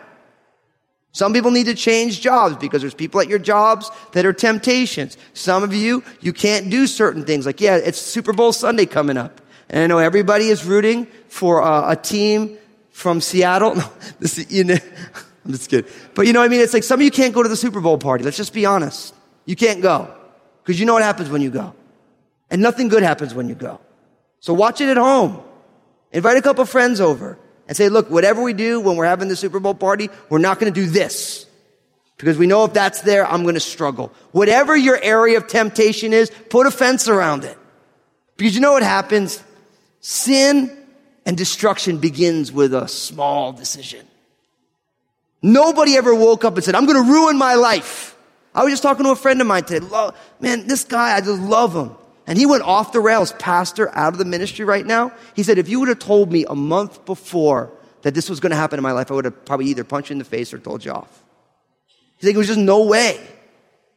Some 1.12 1.32
people 1.32 1.50
need 1.50 1.66
to 1.66 1.74
change 1.74 2.20
jobs 2.20 2.56
because 2.56 2.82
there's 2.82 2.94
people 2.94 3.20
at 3.20 3.28
your 3.28 3.38
jobs 3.38 3.90
that 4.12 4.24
are 4.24 4.32
temptations. 4.32 5.16
Some 5.34 5.62
of 5.62 5.74
you, 5.74 6.04
you 6.20 6.32
can't 6.32 6.70
do 6.70 6.86
certain 6.86 7.24
things. 7.24 7.46
Like, 7.46 7.60
yeah, 7.60 7.76
it's 7.76 8.00
Super 8.00 8.32
Bowl 8.32 8.52
Sunday 8.52 8.86
coming 8.86 9.16
up. 9.16 9.40
And 9.68 9.82
I 9.82 9.86
know 9.86 9.98
everybody 9.98 10.48
is 10.48 10.64
rooting 10.64 11.06
for 11.28 11.62
uh, 11.62 11.92
a 11.92 11.96
team 11.96 12.58
from 12.90 13.20
Seattle. 13.20 13.74
No, 13.80 13.84
this, 14.20 14.50
you 14.50 14.64
know, 14.64 14.76
I'm 15.44 15.52
just 15.52 15.70
kidding. 15.70 15.90
But 16.14 16.26
you 16.26 16.32
know 16.32 16.40
what 16.40 16.46
I 16.46 16.48
mean? 16.48 16.60
It's 16.60 16.74
like 16.74 16.84
some 16.84 17.00
of 17.00 17.04
you 17.04 17.10
can't 17.10 17.34
go 17.34 17.42
to 17.42 17.48
the 17.48 17.56
Super 17.56 17.80
Bowl 17.80 17.98
party. 17.98 18.22
Let's 18.22 18.36
just 18.36 18.52
be 18.52 18.66
honest. 18.66 19.14
You 19.46 19.56
can't 19.56 19.82
go. 19.82 20.14
Because 20.62 20.78
you 20.78 20.86
know 20.86 20.92
what 20.92 21.02
happens 21.02 21.28
when 21.30 21.40
you 21.42 21.50
go. 21.50 21.74
And 22.50 22.62
nothing 22.62 22.88
good 22.88 23.02
happens 23.02 23.34
when 23.34 23.48
you 23.48 23.54
go. 23.54 23.80
So 24.40 24.54
watch 24.54 24.80
it 24.80 24.88
at 24.88 24.96
home. 24.96 25.42
Invite 26.12 26.36
a 26.36 26.42
couple 26.42 26.64
friends 26.64 27.00
over 27.00 27.38
and 27.70 27.76
say, 27.76 27.88
look, 27.88 28.10
whatever 28.10 28.42
we 28.42 28.52
do 28.52 28.80
when 28.80 28.96
we're 28.96 29.06
having 29.06 29.28
the 29.28 29.36
Super 29.36 29.60
Bowl 29.60 29.76
party, 29.76 30.10
we're 30.28 30.38
not 30.38 30.58
going 30.58 30.74
to 30.74 30.80
do 30.80 30.88
this. 30.90 31.46
Because 32.16 32.36
we 32.36 32.48
know 32.48 32.64
if 32.64 32.72
that's 32.72 33.02
there, 33.02 33.24
I'm 33.24 33.44
going 33.44 33.54
to 33.54 33.60
struggle. 33.60 34.12
Whatever 34.32 34.76
your 34.76 34.98
area 35.00 35.38
of 35.38 35.46
temptation 35.46 36.12
is, 36.12 36.32
put 36.48 36.66
a 36.66 36.72
fence 36.72 37.06
around 37.06 37.44
it. 37.44 37.56
Because 38.36 38.56
you 38.56 38.60
know 38.60 38.72
what 38.72 38.82
happens? 38.82 39.40
Sin 40.00 40.76
and 41.24 41.36
destruction 41.36 41.98
begins 41.98 42.50
with 42.50 42.74
a 42.74 42.88
small 42.88 43.52
decision. 43.52 44.04
Nobody 45.40 45.96
ever 45.96 46.12
woke 46.12 46.44
up 46.44 46.56
and 46.56 46.64
said, 46.64 46.74
I'm 46.74 46.86
going 46.86 47.06
to 47.06 47.08
ruin 47.08 47.38
my 47.38 47.54
life. 47.54 48.16
I 48.52 48.64
was 48.64 48.72
just 48.72 48.82
talking 48.82 49.04
to 49.04 49.12
a 49.12 49.16
friend 49.16 49.40
of 49.40 49.46
mine 49.46 49.62
today. 49.62 49.86
Man, 50.40 50.66
this 50.66 50.82
guy, 50.82 51.14
I 51.16 51.20
just 51.20 51.40
love 51.40 51.76
him. 51.76 51.94
And 52.30 52.38
he 52.38 52.46
went 52.46 52.62
off 52.62 52.92
the 52.92 53.00
rails, 53.00 53.32
pastor 53.40 53.90
out 53.92 54.12
of 54.12 54.18
the 54.18 54.24
ministry 54.24 54.64
right 54.64 54.86
now. 54.86 55.12
He 55.34 55.42
said, 55.42 55.58
if 55.58 55.68
you 55.68 55.80
would 55.80 55.88
have 55.88 55.98
told 55.98 56.30
me 56.30 56.44
a 56.48 56.54
month 56.54 57.04
before 57.04 57.72
that 58.02 58.14
this 58.14 58.30
was 58.30 58.38
going 58.38 58.50
to 58.50 58.56
happen 58.56 58.78
in 58.78 58.84
my 58.84 58.92
life, 58.92 59.10
I 59.10 59.14
would 59.14 59.24
have 59.24 59.44
probably 59.44 59.66
either 59.66 59.82
punched 59.82 60.10
you 60.10 60.14
in 60.14 60.18
the 60.20 60.24
face 60.24 60.54
or 60.54 60.60
told 60.60 60.84
you 60.84 60.92
off. 60.92 61.24
He's 62.18 62.28
like, 62.28 62.36
it 62.36 62.38
was 62.38 62.46
just 62.46 62.60
no 62.60 62.84
way. 62.84 63.20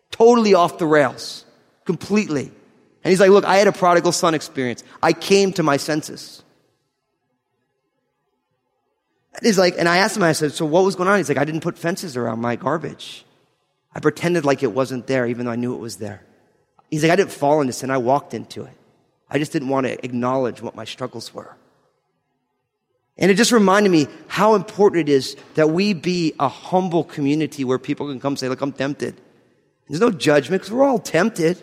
Totally 0.10 0.56
off 0.56 0.80
the 0.80 0.88
rails. 0.88 1.46
Completely. 1.86 2.46
And 2.46 3.12
he's 3.12 3.20
like, 3.20 3.30
look, 3.30 3.46
I 3.46 3.58
had 3.58 3.68
a 3.68 3.72
prodigal 3.72 4.12
son 4.12 4.34
experience. 4.34 4.84
I 5.04 5.14
came 5.14 5.54
to 5.54 5.62
my 5.62 5.78
senses. 5.78 6.42
And 9.36 9.46
he's 9.46 9.60
like, 9.60 9.76
and 9.78 9.88
I 9.88 9.98
asked 9.98 10.18
him, 10.18 10.24
I 10.24 10.32
said, 10.32 10.54
so 10.54 10.66
what 10.66 10.84
was 10.84 10.96
going 10.96 11.08
on? 11.08 11.18
He's 11.18 11.30
like, 11.30 11.38
I 11.38 11.46
didn't 11.46 11.62
put 11.62 11.78
fences 11.78 12.18
around 12.18 12.42
my 12.42 12.56
garbage. 12.56 13.26
I 13.94 14.00
pretended 14.00 14.44
like 14.44 14.64
it 14.64 14.72
wasn't 14.72 15.06
there, 15.06 15.28
even 15.28 15.46
though 15.46 15.52
I 15.52 15.56
knew 15.56 15.76
it 15.76 15.80
was 15.80 15.98
there. 15.98 16.24
He's 16.94 17.02
like, 17.02 17.12
I 17.12 17.16
didn't 17.16 17.32
fall 17.32 17.60
into 17.60 17.74
sin, 17.74 17.90
I 17.90 17.98
walked 17.98 18.36
into 18.36 18.66
it. 18.66 18.78
I 19.28 19.40
just 19.40 19.52
didn't 19.52 19.70
want 19.70 19.88
to 19.88 20.06
acknowledge 20.06 20.62
what 20.62 20.76
my 20.76 20.86
struggles 20.86 21.34
were. 21.34 21.56
And 23.18 23.32
it 23.32 23.34
just 23.34 23.52
reminded 23.52 23.92
me 23.92 24.06
how 24.28 24.54
important 24.54 25.10
it 25.10 25.12
is 25.12 25.36
that 25.56 25.72
we 25.72 25.96
be 25.96 26.36
a 26.40 26.48
humble 26.48 27.04
community 27.04 27.64
where 27.64 27.80
people 27.80 28.08
can 28.10 28.20
come 28.20 28.38
say, 28.38 28.48
look, 28.48 28.62
I'm 28.62 28.72
tempted. 28.72 29.20
There's 29.90 30.02
no 30.02 30.12
judgment 30.12 30.62
because 30.62 30.72
we're 30.72 30.84
all 30.84 31.00
tempted. 31.00 31.58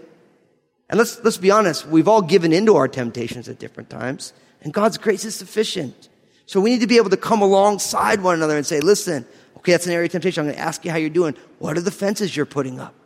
And 0.88 0.98
let's, 0.98 1.22
let's 1.22 1.36
be 1.36 1.52
honest, 1.52 1.86
we've 1.86 2.08
all 2.08 2.22
given 2.22 2.52
into 2.52 2.74
our 2.74 2.88
temptations 2.88 3.48
at 3.48 3.60
different 3.60 3.88
times. 3.88 4.32
And 4.62 4.74
God's 4.74 4.98
grace 4.98 5.24
is 5.24 5.36
sufficient. 5.36 6.08
So 6.46 6.60
we 6.60 6.70
need 6.70 6.80
to 6.80 6.88
be 6.88 6.96
able 6.96 7.10
to 7.10 7.16
come 7.16 7.40
alongside 7.40 8.20
one 8.20 8.34
another 8.34 8.56
and 8.56 8.66
say, 8.66 8.80
listen, 8.80 9.24
okay, 9.58 9.70
that's 9.70 9.86
an 9.86 9.92
area 9.92 10.06
of 10.06 10.10
temptation. 10.10 10.40
I'm 10.40 10.46
going 10.46 10.56
to 10.56 10.60
ask 10.60 10.84
you 10.84 10.90
how 10.90 10.96
you're 10.96 11.08
doing. 11.08 11.36
What 11.60 11.78
are 11.78 11.82
the 11.82 11.92
fences 11.92 12.36
you're 12.36 12.46
putting 12.46 12.80
up? 12.80 12.96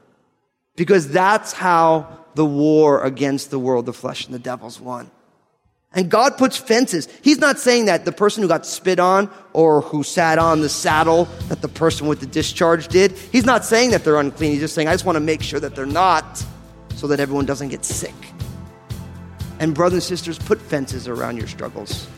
Because 0.77 1.09
that's 1.09 1.53
how 1.53 2.25
the 2.35 2.45
war 2.45 3.03
against 3.03 3.51
the 3.51 3.59
world, 3.59 3.87
the 3.87 3.93
flesh, 3.93 4.27
and 4.27 4.35
the 4.35 4.39
devil's 4.39 4.81
won. 4.81 5.11
And 5.97 6.11
God 6.11 6.37
puts 6.37 6.57
fences. 6.57 7.09
He's 7.23 7.39
not 7.39 7.61
saying 7.61 7.85
that 7.85 8.05
the 8.05 8.11
person 8.11 8.43
who 8.43 8.49
got 8.49 8.67
spit 8.67 8.99
on 8.99 9.31
or 9.53 9.81
who 9.81 10.03
sat 10.03 10.39
on 10.39 10.61
the 10.61 10.69
saddle 10.69 11.27
that 11.49 11.63
the 11.63 11.69
person 11.69 12.09
with 12.09 12.19
the 12.19 12.27
discharge 12.27 12.89
did, 12.89 13.13
he's 13.13 13.47
not 13.47 13.65
saying 13.65 13.93
that 13.93 14.03
they're 14.03 14.19
unclean. 14.19 14.51
He's 14.51 14.61
just 14.61 14.75
saying, 14.75 14.89
I 14.89 14.93
just 14.93 15.05
want 15.05 15.15
to 15.17 15.21
make 15.21 15.41
sure 15.41 15.61
that 15.61 15.77
they're 15.77 15.87
not 15.87 16.45
so 16.97 17.07
that 17.07 17.21
everyone 17.21 17.47
doesn't 17.47 17.69
get 17.69 17.85
sick. 17.85 18.15
And 19.61 19.73
brothers 19.73 20.11
and 20.11 20.19
sisters, 20.19 20.37
put 20.37 20.61
fences 20.61 21.07
around 21.07 21.37
your 21.37 21.47
struggles. 21.47 22.09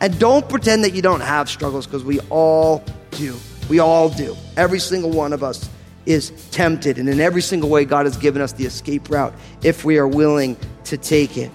And 0.00 0.18
don't 0.18 0.46
pretend 0.46 0.84
that 0.84 0.92
you 0.92 1.00
don't 1.00 1.22
have 1.22 1.48
struggles 1.48 1.86
because 1.86 2.04
we 2.04 2.20
all 2.28 2.84
do. 3.12 3.34
We 3.70 3.78
all 3.78 4.10
do. 4.10 4.36
Every 4.58 4.78
single 4.78 5.10
one 5.10 5.32
of 5.32 5.42
us 5.42 5.70
is 6.06 6.30
tempted. 6.50 6.98
And 6.98 7.08
in 7.08 7.20
every 7.20 7.42
single 7.42 7.68
way, 7.68 7.84
God 7.84 8.06
has 8.06 8.16
given 8.16 8.40
us 8.40 8.52
the 8.52 8.64
escape 8.64 9.10
route 9.10 9.34
if 9.62 9.84
we 9.84 9.98
are 9.98 10.08
willing 10.08 10.56
to 10.84 10.96
take 10.96 11.36
it. 11.36 11.50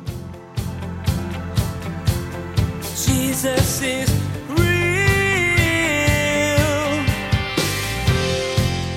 Jesus 2.81 3.81
is 3.81 4.09
real. 4.49 4.57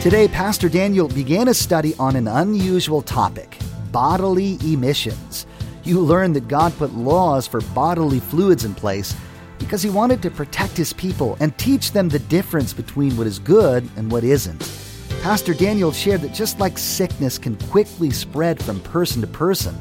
Today, 0.02 0.28
Pastor 0.28 0.68
Daniel 0.68 1.08
began 1.08 1.48
a 1.48 1.54
study 1.54 1.94
on 1.98 2.16
an 2.16 2.28
unusual 2.28 3.00
topic 3.00 3.56
bodily 3.90 4.58
emissions. 4.64 5.46
You 5.84 6.00
learn 6.00 6.32
that 6.32 6.48
God 6.48 6.76
put 6.76 6.92
laws 6.94 7.46
for 7.46 7.60
bodily 7.60 8.18
fluids 8.18 8.64
in 8.64 8.74
place 8.74 9.14
because 9.60 9.82
he 9.82 9.88
wanted 9.88 10.20
to 10.22 10.30
protect 10.30 10.76
his 10.76 10.92
people 10.92 11.36
and 11.38 11.56
teach 11.58 11.92
them 11.92 12.08
the 12.08 12.18
difference 12.18 12.72
between 12.72 13.16
what 13.16 13.28
is 13.28 13.38
good 13.38 13.88
and 13.96 14.10
what 14.10 14.24
isn't. 14.24 14.83
Pastor 15.24 15.54
Daniel 15.54 15.90
shared 15.90 16.20
that 16.20 16.34
just 16.34 16.60
like 16.60 16.76
sickness 16.76 17.38
can 17.38 17.56
quickly 17.70 18.10
spread 18.10 18.62
from 18.62 18.78
person 18.80 19.22
to 19.22 19.26
person, 19.26 19.74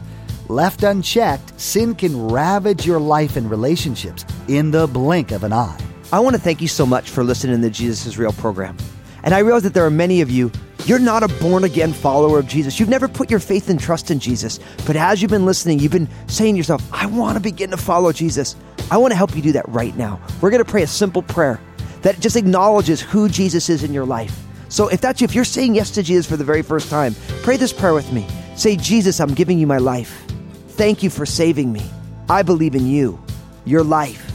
left 0.47 0.83
unchecked, 0.83 1.59
sin 1.59 1.95
can 1.95 2.29
ravage 2.29 2.85
your 2.85 2.97
life 2.97 3.35
and 3.35 3.51
relationships 3.51 4.23
in 4.47 4.71
the 4.71 4.87
blink 4.87 5.31
of 5.31 5.43
an 5.43 5.51
eye. 5.51 5.77
I 6.13 6.21
want 6.21 6.37
to 6.37 6.41
thank 6.41 6.61
you 6.61 6.69
so 6.69 6.85
much 6.85 7.09
for 7.09 7.25
listening 7.25 7.57
to 7.57 7.61
the 7.61 7.69
Jesus 7.69 8.05
is 8.05 8.17
Real 8.17 8.31
program. 8.31 8.77
And 9.21 9.33
I 9.33 9.39
realize 9.39 9.63
that 9.63 9.73
there 9.73 9.85
are 9.85 9.89
many 9.89 10.21
of 10.21 10.31
you, 10.31 10.49
you're 10.85 10.97
not 10.97 11.23
a 11.23 11.27
born 11.41 11.65
again 11.65 11.91
follower 11.91 12.39
of 12.39 12.47
Jesus. 12.47 12.79
You've 12.79 12.87
never 12.87 13.09
put 13.09 13.29
your 13.29 13.41
faith 13.41 13.69
and 13.69 13.77
trust 13.77 14.11
in 14.11 14.19
Jesus. 14.19 14.61
But 14.87 14.95
as 14.95 15.21
you've 15.21 15.29
been 15.29 15.45
listening, 15.45 15.77
you've 15.79 15.91
been 15.91 16.07
saying 16.27 16.53
to 16.53 16.57
yourself, 16.57 16.81
I 16.93 17.05
want 17.07 17.35
to 17.35 17.41
begin 17.41 17.71
to 17.71 17.77
follow 17.77 18.13
Jesus. 18.13 18.55
I 18.89 18.95
want 18.95 19.11
to 19.11 19.17
help 19.17 19.35
you 19.35 19.41
do 19.41 19.51
that 19.51 19.67
right 19.67 19.97
now. 19.97 20.21
We're 20.39 20.51
going 20.51 20.63
to 20.63 20.71
pray 20.71 20.83
a 20.83 20.87
simple 20.87 21.21
prayer 21.21 21.59
that 22.01 22.21
just 22.21 22.37
acknowledges 22.37 23.01
who 23.01 23.27
Jesus 23.27 23.67
is 23.67 23.83
in 23.83 23.93
your 23.93 24.05
life. 24.05 24.42
So 24.73 24.87
if 24.87 25.01
that's 25.01 25.21
you, 25.21 25.25
if 25.25 25.35
you're 25.35 25.45
saying 25.45 25.75
yes 25.75 25.91
to 25.91 26.01
Jesus 26.01 26.25
for 26.25 26.35
the 26.35 26.43
very 26.43 26.63
first 26.63 26.89
time, 26.89 27.13
pray 27.43 27.57
this 27.57 27.71
prayer 27.71 27.93
with 27.93 28.11
me. 28.11 28.25
Say, 28.55 28.75
Jesus, 28.75 29.19
I'm 29.19 29.35
giving 29.35 29.59
you 29.59 29.67
my 29.67 29.77
life. 29.77 30.25
Thank 30.69 31.03
you 31.03 31.11
for 31.11 31.27
saving 31.27 31.71
me. 31.71 31.83
I 32.27 32.41
believe 32.41 32.73
in 32.73 32.87
you, 32.87 33.23
your 33.65 33.83
life, 33.83 34.31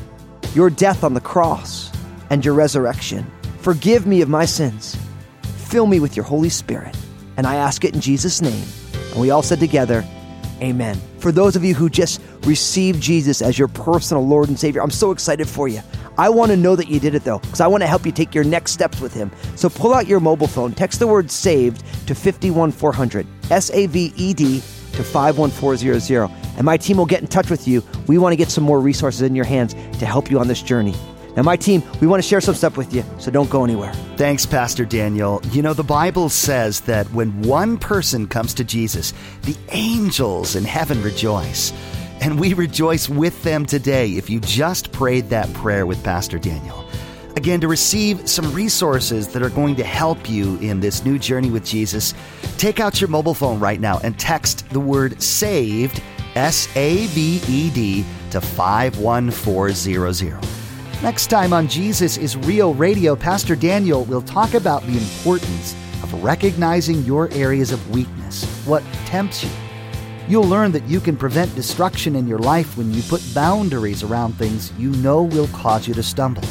your 0.55 0.71
death 0.71 1.03
on 1.03 1.13
the 1.13 1.21
cross, 1.21 1.91
and 2.31 2.45
your 2.45 2.55
resurrection. 2.55 3.29
Forgive 3.63 4.07
me 4.07 4.21
of 4.21 4.29
my 4.29 4.45
sins. 4.45 4.97
Fill 5.57 5.87
me 5.87 5.99
with 5.99 6.15
your 6.15 6.25
Holy 6.25 6.51
Spirit. 6.51 6.97
And 7.37 7.45
I 7.45 7.57
ask 7.57 7.85
it 7.85 7.97
in 7.97 8.01
Jesus' 8.01 8.41
name. 8.41 8.69
And 9.11 9.21
we 9.21 9.31
all 9.31 9.43
said 9.43 9.59
together, 9.59 10.05
Amen. 10.63 11.01
For 11.19 11.33
those 11.33 11.57
of 11.57 11.65
you 11.65 11.75
who 11.75 11.91
just 11.91 12.21
received 12.45 13.03
Jesus 13.03 13.43
as 13.43 13.59
your 13.59 13.69
personal 13.69 14.25
Lord 14.25 14.49
and 14.49 14.59
Savior, 14.59 14.83
I'm 14.83 14.91
so 14.93 15.11
excited 15.11 15.49
for 15.49 15.67
you. 15.67 15.81
I 16.19 16.29
want 16.29 16.51
to 16.51 16.57
know 16.57 16.75
that 16.75 16.89
you 16.89 16.99
did 16.99 17.15
it 17.15 17.23
though, 17.25 17.39
because 17.39 17.61
I 17.61 17.69
want 17.69 17.83
to 17.83 17.87
help 17.87 18.05
you 18.05 18.13
take 18.13 18.35
your 18.35 18.45
next 18.45 18.73
steps 18.73 19.01
with 19.01 19.15
Him. 19.15 19.31
So 19.55 19.69
pull 19.69 19.95
out 19.95 20.09
your 20.09 20.19
mobile 20.19 20.49
phone, 20.49 20.73
text 20.73 20.99
the 20.99 21.07
word 21.07 21.31
saved 21.31 21.85
to 22.09 22.15
51400, 22.15 23.27
S 23.51 23.71
A 23.71 23.87
V 23.87 24.13
E 24.17 24.35
D 24.35 24.61
to 24.93 25.05
51400, 25.05 26.29
and 26.57 26.65
my 26.65 26.77
team 26.77 26.97
will 26.97 27.07
get 27.07 27.21
in 27.21 27.29
touch 27.29 27.51
with 27.51 27.69
you. 27.69 27.85
We 28.09 28.19
want 28.19 28.33
to 28.33 28.37
get 28.37 28.51
some 28.51 28.65
more 28.65 28.81
resources 28.81 29.23
in 29.23 29.37
your 29.37 29.45
hands 29.45 29.75
to 29.75 30.07
help 30.07 30.29
you 30.29 30.41
on 30.41 30.49
this 30.49 30.61
journey. 30.61 30.95
Now, 31.37 31.45
my 31.45 31.55
team, 31.55 31.85
we 32.01 32.09
want 32.09 32.21
to 32.21 32.29
share 32.29 32.41
some 32.41 32.57
stuff 32.57 32.77
with 32.77 32.93
you, 32.93 33.05
so 33.21 33.31
don't 33.31 33.49
go 33.49 33.63
anywhere. 33.63 33.93
Thanks, 34.17 34.45
Pastor 34.45 34.85
Daniel. 34.85 35.41
You 35.53 35.63
know, 35.63 35.73
the 35.73 35.85
Bible 35.85 36.29
says 36.31 36.81
that 36.81 37.07
when 37.13 37.43
one 37.43 37.79
person 37.79 38.27
comes 38.27 38.53
to 38.55 38.65
Jesus, 38.65 39.15
the 39.43 39.57
angels 39.71 40.57
in 40.57 40.65
heaven 40.65 41.01
rejoice. 41.01 41.73
And 42.21 42.39
we 42.39 42.55
rejoice 42.55 43.09
with 43.09 43.41
them 43.43 43.65
today 43.65 44.11
if 44.13 44.29
you 44.29 44.41
just 44.41 44.93
prayed 44.93 45.29
that 45.31 45.53
prayer 45.55 45.87
with 45.87 46.03
Pastor 46.03 46.39
Daniel. 46.39 46.85
Again, 47.37 47.61
to 47.61 47.69
receive 47.69 48.29
some 48.29 48.53
resources 48.53 49.29
that 49.29 49.43
are 49.43 49.51
going 49.51 49.77
to 49.77 49.85
help 49.85 50.29
you 50.29 50.59
in 50.59 50.81
this 50.81 51.05
new 51.05 51.21
journey 51.21 51.51
with 51.51 51.65
Jesus, 51.65 52.13
take 52.57 52.81
out 52.81 53.01
your 53.01 53.09
mobile 53.09 53.35
phone 53.35 53.61
right 53.61 53.81
now 53.81 54.01
and 54.03 54.19
text 54.19 54.69
the 54.71 54.81
word 54.81 55.23
SAVED, 55.23 56.03
S 56.35 56.69
A 56.77 57.07
V 57.07 57.41
E 57.47 57.71
D, 57.71 58.05
to 58.31 58.41
51400. 58.41 60.37
Next 61.01 61.29
time 61.29 61.53
on 61.53 61.69
Jesus 61.69 62.17
is 62.17 62.37
Real 62.37 62.75
Radio, 62.75 63.15
Pastor 63.15 63.55
Daniel 63.55 64.05
will 64.05 64.23
talk 64.23 64.55
about 64.55 64.83
the 64.83 64.99
importance 64.99 65.77
of 66.03 66.25
recognizing 66.25 67.05
your 67.05 67.31
areas 67.33 67.71
of 67.71 67.91
weakness, 67.91 68.45
what 68.67 68.83
tempts 69.07 69.45
you. 69.45 69.68
You'll 70.29 70.45
learn 70.45 70.73
that 70.73 70.85
you 70.85 71.01
can 71.01 71.17
prevent 71.17 71.55
destruction 71.55 72.15
in 72.15 72.29
your 72.29 72.39
life 72.39 72.77
when 72.77 72.93
you 72.93 73.01
put 73.01 73.23
boundaries 73.35 74.03
around 74.03 74.35
things 74.35 74.71
you 74.77 74.91
know 74.91 75.23
will 75.23 75.49
cause 75.49 75.89
you 75.89 75.95
to 75.95 76.03
stumble. 76.03 76.43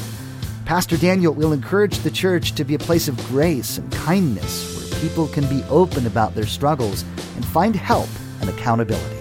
Pastor 0.65 0.97
Daniel 0.97 1.31
will 1.31 1.53
encourage 1.53 1.99
the 1.99 2.09
church 2.09 2.53
to 2.53 2.63
be 2.63 2.73
a 2.73 2.79
place 2.79 3.07
of 3.07 3.15
grace 3.27 3.77
and 3.77 3.91
kindness 3.91 4.75
where 4.75 4.99
people 4.99 5.27
can 5.27 5.47
be 5.47 5.63
open 5.69 6.07
about 6.07 6.33
their 6.33 6.47
struggles 6.47 7.03
and 7.35 7.45
find 7.45 7.75
help 7.75 8.09
and 8.41 8.49
accountability. 8.49 9.15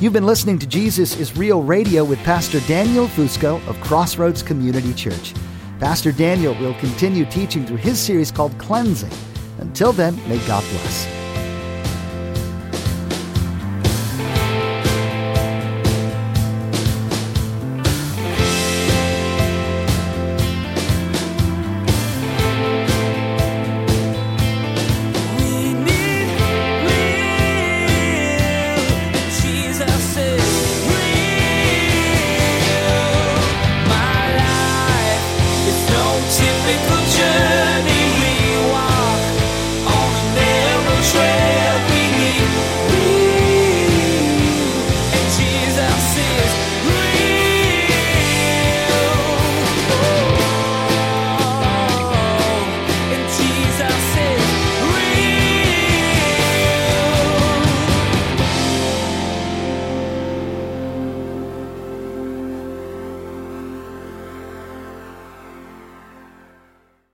You've 0.00 0.14
been 0.14 0.26
listening 0.26 0.58
to 0.58 0.66
Jesus 0.66 1.16
is 1.16 1.36
Real 1.36 1.62
Radio 1.62 2.02
with 2.02 2.18
Pastor 2.24 2.58
Daniel 2.66 3.06
Fusco 3.06 3.64
of 3.68 3.80
Crossroads 3.80 4.42
Community 4.42 4.92
Church. 4.94 5.32
Pastor 5.78 6.10
Daniel 6.10 6.54
will 6.54 6.74
continue 6.74 7.24
teaching 7.24 7.64
through 7.64 7.76
his 7.76 8.00
series 8.00 8.32
called 8.32 8.58
Cleansing. 8.58 9.12
Until 9.60 9.92
then, 9.92 10.16
may 10.28 10.44
God 10.48 10.64
bless. 10.70 11.19